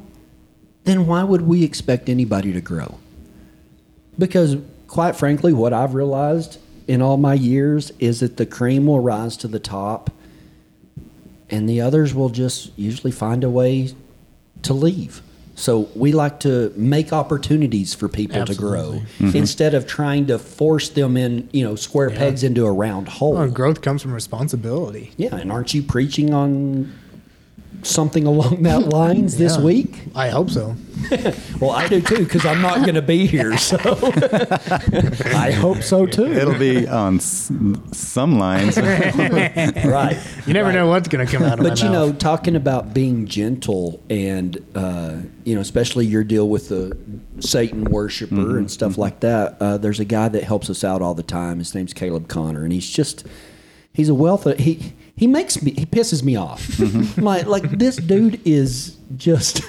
[0.85, 2.99] then why would we expect anybody to grow?
[4.19, 4.57] Because
[4.87, 9.37] quite frankly, what I've realized in all my years is that the cream will rise
[9.39, 10.11] to the top
[11.51, 13.95] and the others will just usually find a way
[14.63, 15.21] to leave.
[15.57, 19.01] So we like to make opportunities for people to grow Absolutely.
[19.29, 19.37] Mm-hmm.
[19.37, 22.19] instead of trying to force them in, you know, square Yeah.
[22.19, 23.35] pegs into a round hole.
[23.35, 25.13] Well, growth comes from responsibility.
[25.17, 26.93] yeah, and aren't you preaching on
[27.87, 29.63] something along that lines this Yeah.
[29.65, 30.05] week?
[30.15, 30.77] I hope so.
[31.61, 33.57] Well, I do too because I'm not going to be here.
[33.65, 33.77] So
[35.35, 36.27] I hope so too.
[36.33, 37.51] It'll be on s-
[37.93, 38.77] some lines.
[38.79, 40.19] right.
[40.47, 40.75] You never Right.
[40.75, 41.69] know what's going to come out of it.
[41.69, 46.49] But my you know, talking about being gentle and uh, you know, especially your deal
[46.49, 46.97] with the
[47.41, 49.57] Satan worshiper and stuff like that.
[49.61, 51.59] Uh, there's a guy that helps us out all the time.
[51.59, 53.27] His name's Caleb Connor, and he's just
[53.93, 54.95] he's a wealth of he.
[55.17, 56.67] He makes me he pisses me off.
[56.67, 57.23] Mm-hmm.
[57.23, 59.63] like like this dude is just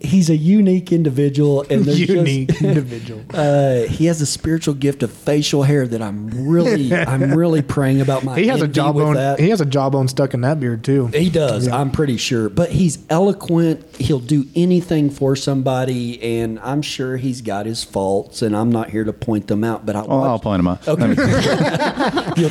[0.00, 3.22] he's a unique individual and there's just- unique individual.
[3.34, 8.00] uh, he has a spiritual gift of facial hair that I'm really I'm really praying
[8.00, 9.16] about my He has a jawbone.
[9.38, 11.06] He has a jawbone stuck in that beard too.
[11.08, 11.68] He does.
[11.68, 12.48] I'm pretty sure.
[12.48, 13.84] But he's eloquent.
[13.96, 18.90] He'll do anything for somebody, and I'm sure he's got his faults, and I'm not
[18.90, 19.84] here to point them out.
[19.86, 20.86] But I Well, I'll point them out.
[22.38, 22.50] You'll-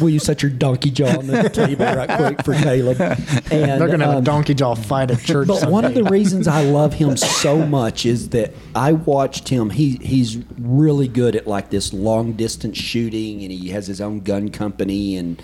[0.00, 3.00] will you set your donkey jaw on the table right quick for Caleb?
[3.00, 5.48] And They're gonna have um, a donkey jaw fight at church.
[5.48, 9.70] But one of the reasons I love him so much is that I watched him.
[9.70, 14.20] He he's really good at like this long distance shooting, and he has his own
[14.20, 15.42] gun company, and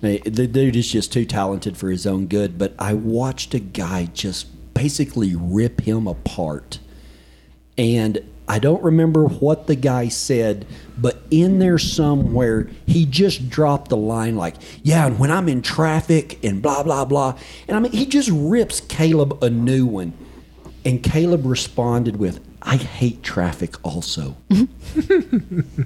[0.00, 2.58] the dude is just too talented for his own good.
[2.58, 6.78] But I watched a guy just basically rip him apart,
[7.78, 10.66] and I don't remember what the guy said,
[10.98, 15.62] but in there somewhere, he just dropped the line like, Yeah, and when I'm in
[15.62, 17.38] traffic and blah, blah, blah.
[17.66, 20.12] And I mean, he just rips Caleb a new one.
[20.84, 24.36] And Caleb responded with, I hate traffic also.
[24.50, 25.82] Mm-hmm.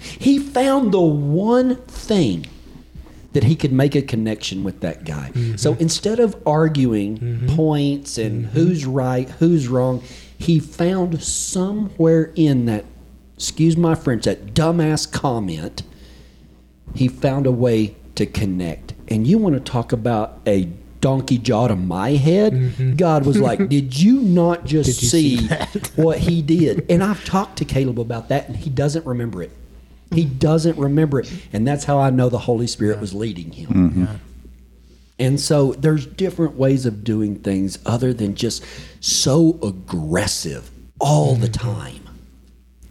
[0.18, 2.46] he found the one thing
[3.34, 5.30] that he could make a connection with that guy.
[5.34, 5.56] Mm-hmm.
[5.56, 7.56] So instead of arguing mm-hmm.
[7.56, 10.02] points and who's right, who's wrong,
[10.38, 12.84] he found somewhere in that,
[13.36, 15.82] excuse my French, that dumbass comment,
[16.94, 18.94] he found a way to connect.
[19.08, 20.68] And you want to talk about a
[21.04, 22.54] donkey jaw to my head?
[22.54, 22.94] Mm-hmm.
[22.94, 26.90] God was like, Did you not just you see, see what he did?
[26.90, 29.50] And I've talked to Caleb about that, and he doesn't remember it.
[30.12, 30.38] He mm-hmm.
[30.38, 31.30] doesn't remember it.
[31.52, 33.68] And that's how I know the Holy Spirit was leading him.
[33.68, 34.04] Mm-hmm.
[35.18, 38.64] And so there's different ways of doing things other than just
[39.00, 42.08] so aggressive all the time.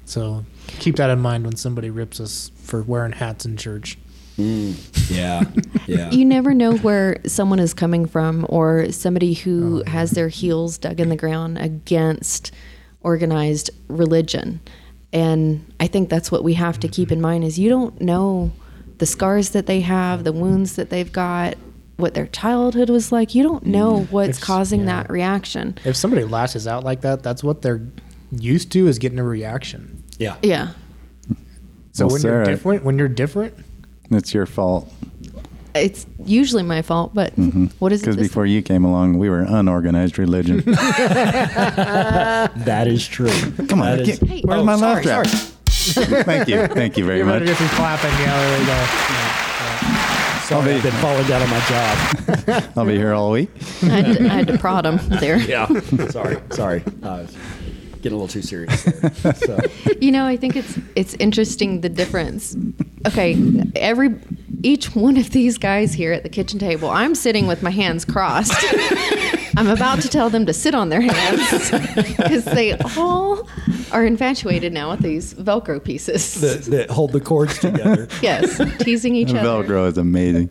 [0.06, 3.98] So keep that in mind when somebody rips us for wearing hats in church.
[4.38, 5.10] Mm.
[5.10, 5.44] Yeah.
[5.86, 6.10] Yeah.
[6.12, 10.78] You never know where someone is coming from or somebody who oh, has their heels
[10.78, 12.52] dug in the ground against
[13.02, 14.62] organized religion.
[15.12, 17.24] And I think that's what we have to keep in mm-hmm.
[17.24, 18.52] mind is you don't know
[18.98, 21.56] the scars that they have, the wounds that they've got,
[21.98, 23.36] what their childhood was like.
[23.36, 24.12] You don't know mm.
[24.12, 24.86] what's If- causing yeah.
[25.04, 25.78] that reaction.
[25.84, 27.82] If somebody lashes out like that, that's what they're
[28.32, 30.04] used to is getting a reaction.
[30.18, 30.38] yeah.
[30.42, 30.70] Yeah.
[31.92, 33.54] So Well, when Sarah- you're different, when you're different,
[34.12, 34.92] It's your fault.
[35.76, 37.66] It's usually my fault, but mm-hmm.
[37.80, 38.06] what is it?
[38.06, 40.64] Because before you came along, we were unorganized religion.
[42.66, 43.32] That is true.
[43.68, 45.50] Come on, That is- get- Hey, where's oh, my sorry, laugh track?
[46.26, 47.48] Thank you, thank you very you better much.
[47.50, 48.12] get some clapping.
[48.12, 48.86] Yeah, there we go.
[50.44, 51.98] Sorry, I've been falling down on my job.
[52.78, 53.50] I'll be here all week.
[53.82, 55.38] I had, to, I had to prod him there.
[55.40, 55.68] Yeah.
[56.10, 56.38] sorry.
[56.52, 56.84] Sorry.
[57.02, 57.40] I was uh,
[58.04, 59.34] getting a little too serious there.
[59.34, 59.58] So,
[60.00, 62.56] You know, I think it's it's interesting the difference.
[63.08, 63.38] Okay,
[63.76, 64.16] every
[64.62, 68.06] each one of these guys here at the kitchen table, I'm sitting with my hands
[68.06, 68.54] crossed.
[69.58, 73.48] I'm about to tell them to sit on their hands because they all
[73.92, 76.40] are infatuated now with these Velcro pieces.
[76.42, 78.08] that, that hold the cords together.
[78.22, 79.64] yes, teasing each other.
[79.64, 80.50] Velcro is amazing.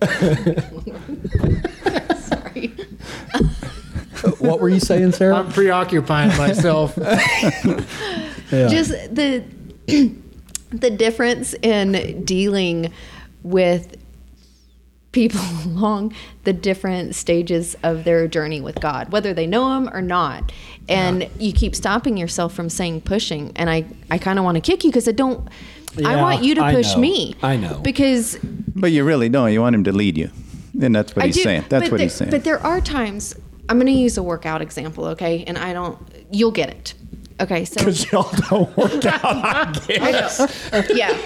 [2.20, 2.72] Sorry.
[4.38, 5.36] What were you saying, Sarah?
[5.36, 6.98] I'm preoccupying myself.
[8.52, 8.68] Yeah.
[8.68, 9.42] just the
[10.70, 12.92] the difference in dealing
[13.42, 13.96] with
[15.12, 16.14] people along
[16.44, 20.50] the different stages of their journey with God, whether they know Him or not.
[20.88, 23.52] And you keep stopping yourself from saying pushing.
[23.56, 25.48] And I, I kind of want to kick you because I don't.
[26.04, 27.00] I want you to push know.
[27.00, 27.34] me.
[27.42, 27.78] I know.
[27.80, 28.38] because
[28.74, 29.52] But you really don't.
[29.52, 30.30] You want him to lead you,
[30.80, 31.64] and that's what I he's do, saying.
[31.68, 32.30] That's what there, he's saying.
[32.30, 33.36] But there are times
[33.68, 35.44] I'm going to use a workout example, okay?
[35.44, 35.98] And I don't.
[36.30, 36.94] You'll get it.
[37.40, 39.72] Okay, so Because y'all don't work out, I
[40.12, 40.70] guess.
[40.94, 41.16] yeah.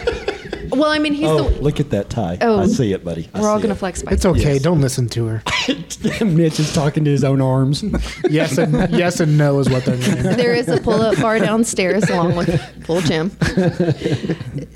[0.70, 1.60] Well, I mean, he's Oh, the.
[1.62, 2.38] look at that tie.
[2.40, 2.60] Oh.
[2.60, 3.28] I see it, buddy.
[3.34, 4.12] I We're all going to flex by.
[4.12, 4.54] It's okay.
[4.54, 4.62] Yes.
[4.62, 5.42] Don't listen to her.
[6.24, 7.84] Mitch is talking to his own arms.
[8.30, 10.36] Yes and yes and no is what they're meaning.
[10.36, 13.30] there is a pull-up bar downstairs along with full gym.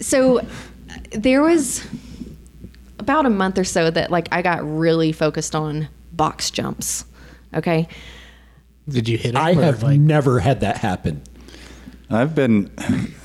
[0.00, 0.40] so
[1.12, 1.86] there was
[2.98, 7.04] about a month or so that like I got really focused on box jumps.
[7.54, 7.88] Okay.
[8.88, 9.36] Did you hit him?
[9.36, 11.22] I have like, never had that happen.
[12.08, 12.70] I've been.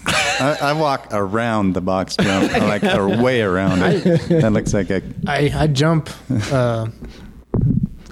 [0.05, 4.03] I, I walk around the box jump, like or way around it.
[4.29, 5.01] That looks like a.
[5.25, 6.09] I, I jump
[6.51, 6.87] uh,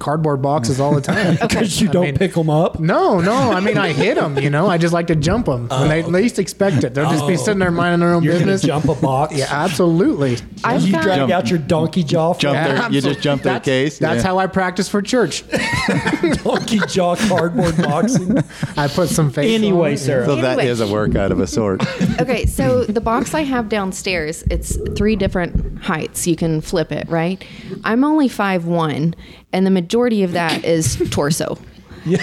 [0.04, 1.38] cardboard boxes all the time.
[1.42, 2.80] Because you I don't mean- pick them up.
[2.80, 3.34] No, no.
[3.34, 4.38] I mean, I hit them.
[4.38, 6.08] You know, I just like to jump them when they oh.
[6.08, 6.94] least expect it.
[6.94, 7.38] They'll just be oh.
[7.38, 8.26] sitting there minding their own Oh.
[8.26, 8.62] You're business.
[8.62, 9.36] jump a box.
[9.36, 10.38] Yeah, absolutely.
[10.64, 11.32] I've You got, drag Jump.
[11.32, 12.34] out your donkey jaw.
[12.36, 13.98] Jump from their, you just jump their That's, case.
[14.00, 14.24] that's yeah.
[14.24, 15.44] how I practice for church.
[16.44, 18.38] donkey jaw cardboard boxing.
[18.78, 19.54] I put some face.
[19.54, 19.98] Anyway, on it.
[19.98, 20.26] Sarah.
[20.26, 20.68] So that Anyway.
[20.68, 21.82] is a workout of a sort.
[22.20, 26.28] okay, so the box I have downstairs, it's three different heights.
[26.28, 27.44] You can flip it, right?
[27.84, 29.16] I'm only five one,
[29.54, 31.58] and the majority of that is torso.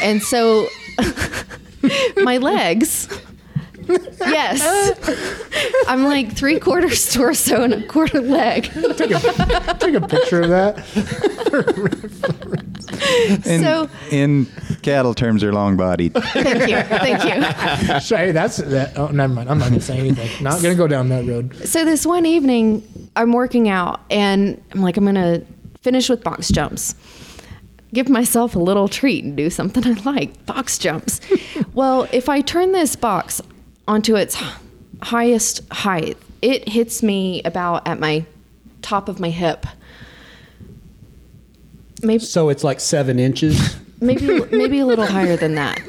[0.03, 0.67] And so
[2.19, 3.09] my legs,
[3.89, 4.61] yes,
[5.89, 8.65] I'm like three quarters torso and a quarter leg.
[8.97, 10.85] Take a, take a picture of that.
[13.47, 14.47] In, So- in
[14.83, 16.13] cattle terms, they're long bodied.
[16.15, 18.01] Thank you, thank you.
[18.01, 18.99] So, hey, that's that.
[18.99, 19.49] Oh, never mind.
[19.51, 20.43] I'm not gonna say anything.
[20.45, 21.55] Not gonna go down that road.
[21.67, 22.83] So this one evening,
[23.17, 25.43] I'm working out and I'm like, I'm gonna
[25.81, 26.95] finish with box jumps.
[27.93, 31.21] Give myself a little treat and do something I like box jumps.
[31.75, 33.41] well, if I turn this box
[33.89, 34.37] onto its
[35.03, 38.25] highest height, it hits me about at my
[38.83, 39.67] top of my hip.
[42.03, 43.77] Maybe So it's like seven inches.
[44.01, 45.81] maybe maybe a little higher than that.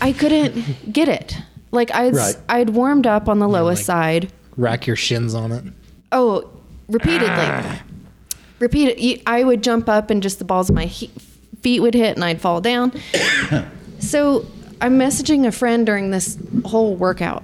[0.00, 1.36] I couldn't get it.
[1.70, 2.36] Like I'd Right.
[2.48, 4.32] I'd warmed up on the lowest like- side.
[4.56, 5.64] Rack your shins on it.
[6.12, 6.48] Oh,
[6.88, 7.26] repeatedly.
[7.28, 7.82] Ah.
[8.58, 9.22] Repeat it.
[9.26, 11.10] I would jump up and just the balls of my he-
[11.62, 12.92] feet would hit and I'd fall down.
[13.98, 14.46] so
[14.80, 17.42] I'm messaging a friend during this whole workout,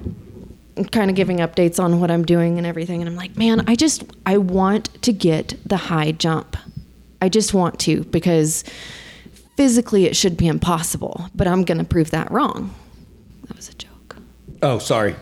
[0.92, 3.00] kind of giving updates on what I'm doing and everything.
[3.00, 6.56] And I'm like, man, I just, I want to get the high jump.
[7.22, 8.64] I just want to because
[9.56, 12.74] physically it should be impossible, but I'm going to prove that wrong.
[13.48, 14.16] That was a joke.
[14.62, 15.16] Oh, sorry.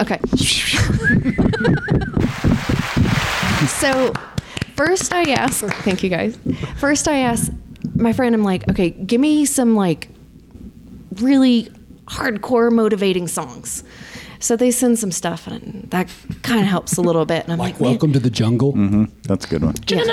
[0.00, 0.20] Okay.
[3.66, 4.12] so,
[4.76, 6.38] first I asked, thank you guys.
[6.78, 7.50] First I asked
[7.94, 10.08] my friend, I'm like, okay, give me some like
[11.16, 11.70] really
[12.06, 13.82] hardcore motivating songs.
[14.38, 16.10] So they send some stuff, and that
[16.42, 17.44] kind of helps a little bit.
[17.44, 18.72] And I'm like, Like, welcome to the jungle.
[18.72, 19.74] hmm That's a good one.
[19.90, 20.06] man,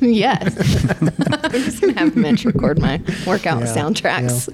[0.00, 0.56] yes.
[1.00, 4.48] I'm just gonna have Mitch record my workout Yeah, soundtracks.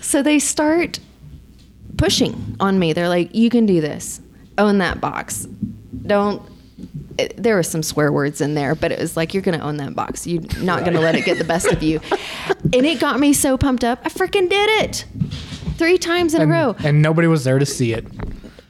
[0.02, 1.00] so they start
[1.96, 2.92] pushing on me.
[2.92, 4.20] They're like, "You can do this.
[4.58, 5.46] Own that box.
[6.06, 6.42] Don't."
[7.16, 9.76] It, there were some swear words in there, but it was like, "You're gonna own
[9.76, 10.26] that box.
[10.26, 12.00] You're not gonna let it get the best of you."
[12.72, 14.00] And it got me so pumped up.
[14.04, 15.04] I freaking did it
[15.76, 16.74] three times in a row.
[16.82, 18.04] And nobody was there to see it.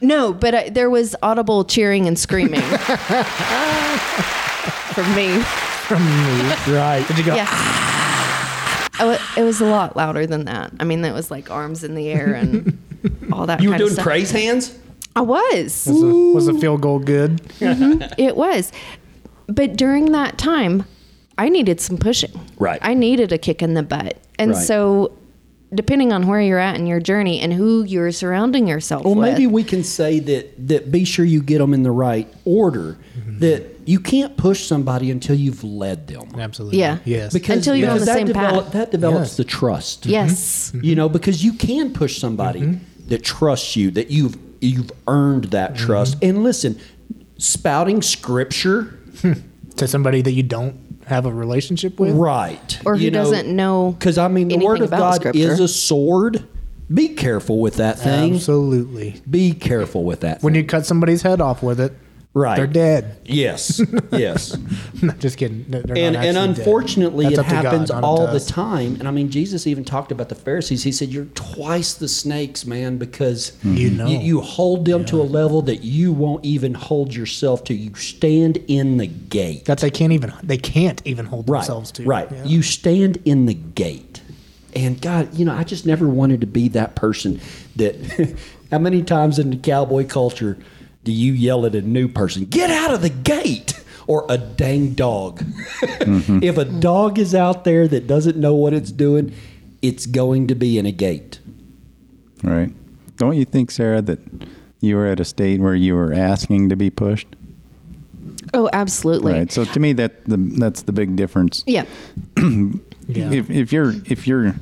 [0.02, 2.60] No, but I, there was audible cheering and screaming
[4.94, 5.40] from me.
[5.86, 6.42] From me,
[6.76, 7.04] right.
[7.08, 7.34] Did you go?
[7.34, 7.46] Yeah.
[7.48, 8.88] Ah!
[9.00, 10.72] Oh, it, it was a lot louder than that.
[10.80, 12.78] I mean, that was like arms in the air and
[13.32, 13.60] all that.
[13.62, 14.04] You were kind of doing stuff.
[14.04, 14.78] praise hands?
[15.16, 15.86] I was.
[15.86, 17.40] Was the, was the field goal good?
[17.60, 18.72] It was.
[19.46, 20.84] But during that time,
[21.38, 22.32] I needed some pushing.
[22.58, 22.78] Right.
[22.82, 24.18] I needed a kick in the butt.
[24.38, 24.62] And Right.
[24.62, 25.12] so,
[25.74, 29.22] depending on where you're at in your journey and who you're surrounding yourself Well, with.
[29.24, 32.32] Well, maybe we can say that that be sure you get them in the right
[32.44, 32.96] order.
[33.18, 33.38] Mm-hmm.
[33.40, 36.28] That you can't push somebody until you've led them.
[36.38, 36.78] Absolutely.
[36.78, 36.98] Yeah.
[37.04, 37.32] Yes.
[37.32, 38.72] Because, Until you're on the same develop- path.
[38.72, 39.36] That develops Yes.
[39.36, 40.06] the trust.
[40.06, 40.72] yes.
[40.80, 43.08] You know, because you can push somebody Mm-hmm.
[43.08, 45.86] that trusts you, that you've you've earned that Mm-hmm.
[45.86, 46.16] trust.
[46.22, 46.78] And listen,
[47.38, 48.98] spouting scripture,
[49.76, 52.10] to somebody that you don't have a relationship with.
[52.10, 52.18] Mm-hmm.
[52.20, 52.80] right?
[52.84, 55.38] Or who doesn't know Because I mean, the word of God scripture.
[55.40, 56.46] is a sword.
[56.92, 58.34] Be careful with that thing.
[58.34, 59.20] Absolutely.
[59.28, 60.42] Be careful with that.
[60.42, 60.62] When thing.
[60.62, 61.92] you cut somebody's head off with it,
[62.34, 62.56] Right.
[62.56, 63.16] They're dead.
[63.24, 63.80] Yes.
[64.10, 64.56] Yes.
[65.02, 65.64] Not just kidding.
[65.68, 68.96] They're not and and unfortunately, it to God, happens all the time.
[68.96, 70.84] And I mean, Jesus even talked about the Pharisees.
[70.84, 73.74] He said, "You're twice the snakes, man, because mm-hmm.
[73.76, 74.06] You know.
[74.06, 77.74] you, you hold them to a level that you won't even hold yourself to.
[77.74, 81.58] You stand in the gate, That they can't even they can't even hold right?
[81.60, 82.04] themselves to.
[82.04, 82.30] Right.
[82.30, 82.44] Yeah.
[82.44, 84.22] You stand in the gate,
[84.76, 87.40] and God, you know, I just never wanted to be that person.
[87.76, 88.38] That
[88.70, 90.56] how many times in the cowboy culture
[91.04, 93.80] do you yell at a new person, "Get out of the gate"?
[94.06, 95.38] Or a dang dog.
[95.38, 96.40] Mm-hmm.
[96.42, 99.32] if a dog is out there that doesn't know what it's doing,
[99.80, 101.38] it's going to be in a gate.
[102.42, 102.70] Right.
[103.16, 104.18] Don't you think, Sarah, that
[104.80, 107.28] you were at a state where you were asking to be pushed?
[108.52, 109.32] Oh, absolutely.
[109.32, 109.50] Right.
[109.50, 111.64] So to me, that the that's the big difference.
[111.66, 111.84] Yeah.
[112.36, 112.74] Yeah.
[113.06, 114.54] If if you're if you're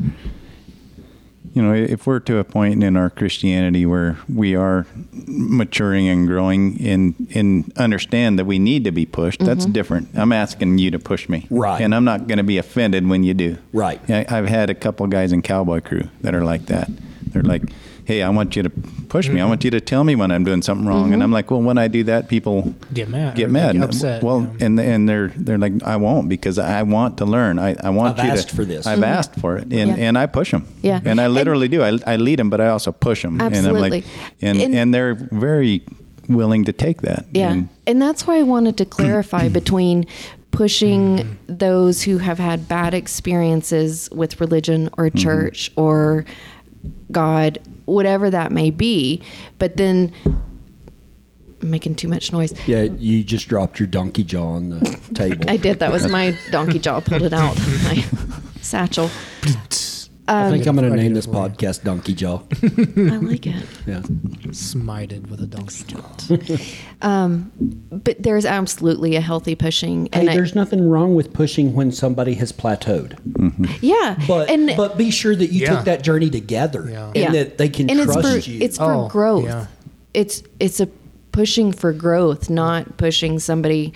[1.53, 6.26] you know if we're to a point in our Christianity where we are maturing and
[6.26, 9.72] growing in in understand that we need to be pushed, that's mm-hmm.
[9.72, 10.09] different.
[10.14, 11.80] I'm asking you to push me, Right.
[11.80, 14.00] And I'm not going to be offended when you do, Right.
[14.09, 16.90] I, I've had a couple guys in Cowboy Crew that are like that.
[17.33, 17.62] They're like,
[18.05, 18.70] "Hey, I want you to
[19.09, 19.41] push me.
[19.41, 19.66] I want mm-hmm.
[19.66, 21.22] you to tell me when I'm doing something wrong." And mm-hmm.
[21.22, 24.43] I'm like, "Well, when I do that, people Get mad Get mad, get upset, Well,
[24.43, 24.66] yeah.
[24.66, 27.59] and and they're they're like, "I won't because I want to learn.
[27.59, 28.87] I, I want I've you asked to, for this.
[28.87, 29.05] I've mm-hmm.
[29.05, 29.95] asked for it, and Yeah.
[29.97, 30.66] and I push them.
[30.83, 31.01] Yeah.
[31.05, 31.83] and I And- literally do.
[31.83, 33.41] I, I lead them, but I also push them.
[33.41, 34.05] And I'm like, Absolutely.
[34.41, 35.83] and And- and they're very
[36.28, 37.26] willing to take that.
[37.33, 37.53] Yeah.
[37.53, 40.07] And- And that's why I wanted to clarify between
[40.53, 46.24] pushing those who have had bad experiences with religion or church or
[47.11, 49.22] God, whatever that may be,
[49.59, 52.53] but then I'm making too much noise.
[52.66, 54.80] Yeah, you just dropped your donkey jaw on the
[55.14, 55.49] table.
[55.49, 55.78] I did.
[55.78, 57.01] That was my donkey jaw.
[57.01, 57.57] Pulled it out.
[57.85, 58.05] My
[58.61, 59.11] satchel.
[60.28, 61.48] I um, think I'm going to name this as well.
[61.50, 62.40] podcast Donkey Jaw.
[62.62, 63.54] I like it.
[63.86, 64.00] Yeah.
[64.52, 67.06] smited with a donkey jaw.
[67.06, 67.50] Um,
[67.90, 70.04] but there's absolutely a healthy pushing.
[70.12, 73.64] Hey, And I- there's nothing wrong with pushing when somebody has plateaued, mm-hmm.
[73.80, 74.16] yeah.
[74.28, 75.74] but and but be sure that you Yeah.
[75.76, 77.06] took that journey together Yeah.
[77.06, 77.30] and Yeah.
[77.32, 78.60] that they can and it's trust for, you.
[78.60, 79.44] It's for Oh, growth.
[79.44, 79.66] yeah.
[80.14, 80.86] It's it's a
[81.32, 83.92] pushing for growth, not pushing somebody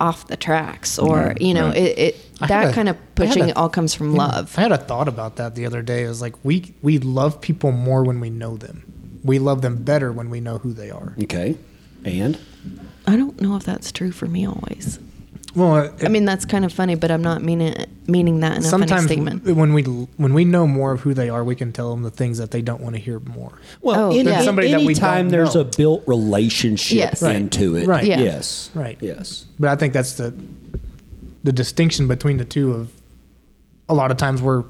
[0.00, 1.76] off the tracks or you know right.
[1.76, 4.18] it, it that a- kind of pushing a- all comes from Yeah.
[4.26, 4.56] love.
[4.58, 6.04] I had a thought about that the other day.
[6.04, 8.84] It was like we we love people more when we know them.
[9.24, 11.14] We love them better when we know who they are.
[11.24, 11.56] okay,
[12.04, 12.38] and
[13.06, 14.98] I don't know if that's true for me always.
[15.54, 17.74] Well, it, I mean that's kind of funny, but I'm not meaning
[18.06, 19.44] meaning that in a funny sometimes statement.
[19.44, 22.10] when we when we know more of who they are, we can tell them the
[22.10, 23.58] things that they don't want to hear more.
[23.80, 24.38] well, Oh, in, yeah.
[24.40, 25.62] in- Somebody that we anytime there's know.
[25.62, 27.22] a built relationship Yes.
[27.22, 27.36] Right.
[27.36, 28.04] into it, Right.
[28.04, 28.20] Yeah.
[28.20, 28.98] Yes, Right.
[29.00, 30.34] yes, But I think that's the
[31.44, 32.72] the distinction between the two.
[32.72, 32.92] Of
[33.88, 34.64] a lot of times we're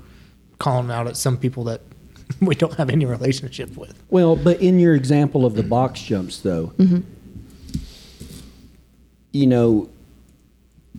[0.59, 1.81] calling out at some people that
[2.41, 4.01] we don't have any relationship with.
[4.11, 7.01] Well, but in your example of the box jumps, though, mm-hmm.
[9.33, 9.89] you know,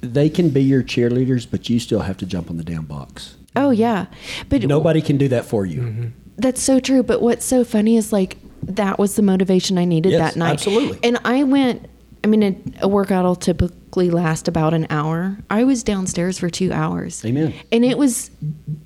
[0.02, 3.36] they can be your cheerleaders, but you still have to jump on the damn box.
[3.56, 4.06] oh yeah,
[4.50, 5.82] but Nobody can do that for you.
[5.82, 6.08] Mm-hmm.
[6.38, 7.04] That's so true.
[7.04, 10.52] But what's so funny is like that was the motivation I needed Yes, that night.
[10.54, 11.00] absolutely.
[11.04, 11.88] And I went.
[12.24, 15.38] I mean, a, a workout will typically last about an hour.
[15.50, 17.24] I was downstairs for two hours.
[17.26, 17.54] Amen.
[17.72, 18.30] And it was,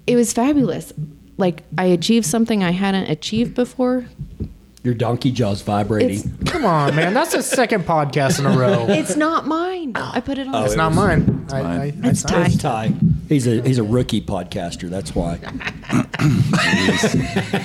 [0.05, 0.93] it was fabulous.
[1.38, 4.05] Like I achieved something I hadn't achieved before.
[4.84, 6.10] Your donkey jaw's vibrating.
[6.42, 7.14] It's Come on, man.
[7.14, 8.86] That's the second podcast in a row.
[8.90, 9.94] it's not mine.
[9.96, 10.12] Oh.
[10.14, 10.66] I put it on.
[10.66, 11.48] It's not mine.
[11.52, 12.02] I, I, mine.
[12.04, 12.86] I It's signed Ty.
[12.86, 13.12] It's Ty.
[13.30, 14.90] He's a he's a rookie podcaster.
[14.90, 15.40] That's why.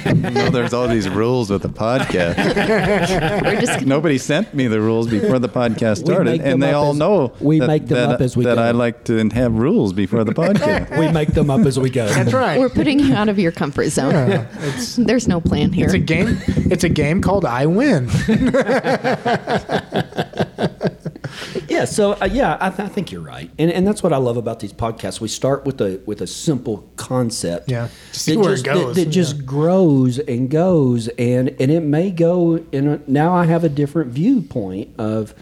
[0.06, 3.42] You know, there's all these rules with the podcast.
[3.42, 6.98] We're just Nobody sent me the rules before the podcast started, and they all as-
[6.98, 8.62] know we that, make them that, up as we that go.
[8.62, 10.98] I like to have rules before the podcast.
[10.98, 12.06] We make them up as we go.
[12.06, 12.58] That's right.
[12.58, 14.12] we're putting you out of your comfort zone.
[14.12, 15.86] Yeah, it's There's no plan here.
[15.86, 16.38] it's a game.
[16.46, 18.08] It's a game called I Win.
[21.68, 21.84] Yeah.
[21.84, 24.36] So uh, yeah, I, th- I think you're right, and and that's what I love
[24.36, 25.20] about these podcasts.
[25.20, 27.70] We start with a with a simple concept.
[27.70, 27.88] Yeah.
[28.12, 28.96] See that where it just, that- goes.
[28.96, 32.86] That, just grows and goes, and and it may go in.
[32.88, 35.34] A, now I have a different viewpoint of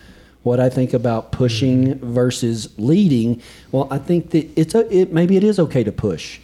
[0.43, 2.12] what I think about pushing Mm-hmm.
[2.12, 3.43] versus leading.
[3.72, 6.39] Well, I think that it's a it maybe it is okay to push,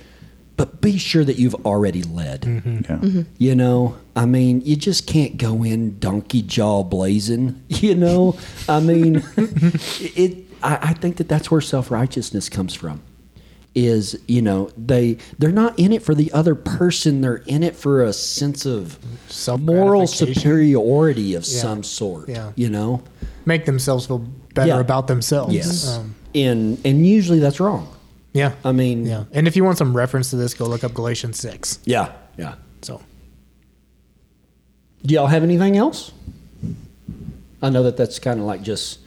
[0.56, 2.42] but be sure that you've already led.
[2.42, 3.16] Mm-hmm.
[3.18, 3.22] Yeah.
[3.38, 7.62] You know, I mean, you just can't go in donkey jaw blazing.
[7.68, 8.36] You know,
[8.68, 10.46] I mean, it.
[10.62, 13.02] I, I think that that's where self righteousness comes from.
[13.74, 17.22] Is you know they they're not in it for the other person.
[17.22, 18.98] They're in it for a sense of
[19.58, 21.60] moral superiority of Yeah.
[21.60, 22.28] some sort.
[22.28, 22.52] Yeah.
[22.54, 23.02] You know.
[23.46, 24.18] Make themselves feel
[24.54, 24.80] better Yeah.
[24.80, 25.54] about themselves.
[25.54, 25.88] Yes.
[25.88, 27.88] Um, and and usually that's wrong.
[28.32, 28.52] Yeah.
[28.64, 29.06] I mean.
[29.06, 29.24] yeah.
[29.32, 31.78] And if you want some reference to this, go look up Galatians six.
[31.84, 32.12] Yeah.
[32.38, 32.54] Yeah.
[32.82, 33.00] So
[35.04, 36.12] Do y'all have anything else?
[37.60, 38.98] I know that that's kind of like just,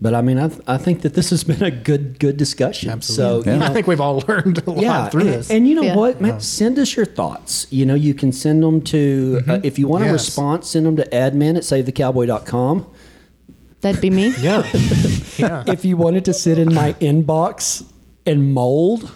[0.00, 2.88] but I mean, I, I think that this has been a good good discussion.
[2.90, 3.52] Absolutely.
[3.52, 5.50] So you I think we've all learned a lot yeah, through and, this.
[5.50, 5.96] and you know Yeah.
[5.96, 7.66] what, man, send us your thoughts.
[7.70, 10.96] You know, you can send them to uh, if you want a response, send them
[10.96, 12.86] to admin at savethecowboy.com.
[13.80, 14.34] That'd be me.
[14.40, 14.62] yeah.
[15.38, 15.64] yeah.
[15.66, 17.89] if you wanted to sit in my inbox
[18.26, 19.10] and mold,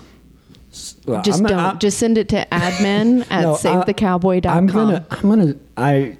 [1.07, 1.59] well, Just I'm- don't.
[1.59, 4.57] I- just send it to admin at no, I- savethecowboy.com.
[4.57, 5.07] I'm gonna.
[5.11, 5.55] I'm gonna.
[5.77, 6.17] I.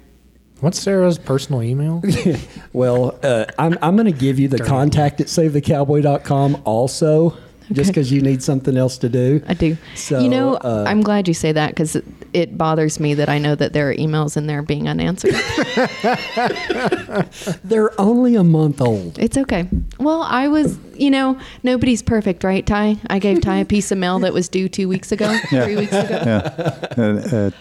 [0.61, 2.01] What's Sarah's personal email?
[2.73, 3.77] Well, uh, I'm.
[3.81, 7.37] I'm gonna give you the contact at savethecowboy.com also,
[7.71, 9.41] just because you need something else to do.
[9.47, 9.77] I do.
[9.95, 13.29] So, you know, uh, I'm glad you say that because it, it bothers me that
[13.29, 15.33] I know that there are emails in there being unanswered.
[17.63, 19.17] They're only a month old.
[19.19, 19.67] it's okay.
[19.99, 22.97] Well, I was, you know, nobody's perfect, right, Ty?
[23.09, 25.93] I gave Ty a piece of mail that was due two weeks ago, three weeks
[25.93, 26.21] ago.
[26.25, 26.87] yeah.
[26.97, 27.51] Uh, uh,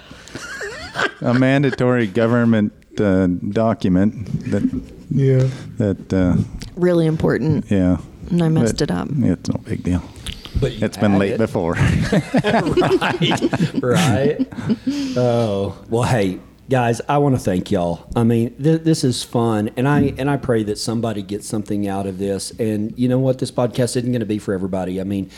[1.20, 4.62] a mandatory government uh, document that
[5.10, 5.48] yeah.
[5.78, 6.36] that uh,
[6.76, 7.70] Really important.
[7.70, 7.98] yeah.
[8.30, 9.08] And I messed it up.
[9.10, 10.02] It's no big deal.
[10.60, 11.38] But you It's been late it.
[11.38, 11.72] before.
[12.44, 14.48] right, right.
[15.16, 18.08] Oh well, hey guys, I want to thank y'all.
[18.16, 21.88] I mean, th- this is fun, and I and I pray that somebody gets something
[21.88, 22.50] out of this.
[22.52, 25.00] And you know what, this podcast isn't going to be for everybody.
[25.00, 25.30] I mean.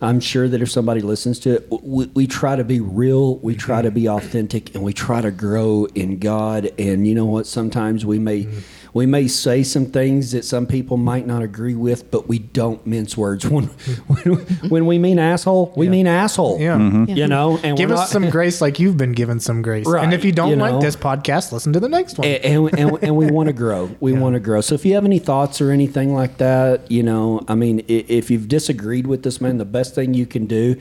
[0.00, 3.54] I'm sure that if somebody listens to it, we, we try to be real, we
[3.54, 3.84] try mm-hmm.
[3.84, 6.72] to be authentic, and we try to grow in God.
[6.76, 7.46] And you know what?
[7.46, 8.81] Sometimes we may mm-hmm.
[8.94, 12.86] We may say some things that some people might not agree with, but we don't
[12.86, 13.46] mince words.
[13.52, 14.36] When when,
[14.68, 16.60] when we mean asshole, we mean asshole.
[16.60, 16.76] Yeah.
[16.76, 17.16] Mm-hmm.
[17.16, 19.86] You know, and Give us not- some grace like you've been given some grace.
[19.86, 22.26] Right, And if you don't you like this podcast, listen to the next one.
[22.28, 23.90] and, and, and, and we want to grow.
[24.00, 24.60] We want to grow.
[24.60, 28.30] So if you have any thoughts or anything like that, you know, I mean, if
[28.30, 30.76] you've disagreed with this man, the best thing you can do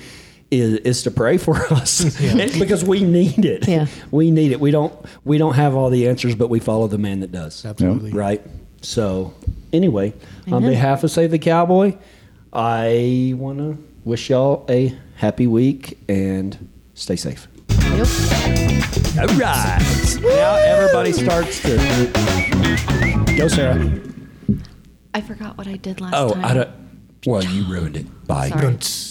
[0.52, 3.68] is, is to pray for us And- because we need it.
[3.68, 3.88] Yeah.
[4.12, 4.60] we need it.
[4.60, 4.94] We don't
[5.24, 7.66] we don't have all the answers, but we follow the man that does.
[7.66, 8.12] Absolutely.
[8.12, 8.42] Right.
[8.82, 9.34] So
[9.74, 10.14] anyway,
[10.52, 11.96] on behalf of Save the Cowboy,
[12.52, 17.48] I want to wish y'all a happy week and stay safe.
[17.70, 18.08] Yep.
[19.20, 20.18] All right.
[20.22, 21.78] Now everybody starts to
[23.38, 24.00] go, Sarah.
[25.14, 26.44] I forgot what I did last Oh, time.
[26.44, 26.70] Oh, I don't.
[27.26, 28.28] Well, you ruined it.
[28.28, 28.50] Bye.
[28.50, 28.62] Sorry.
[28.62, 29.11] Dunce.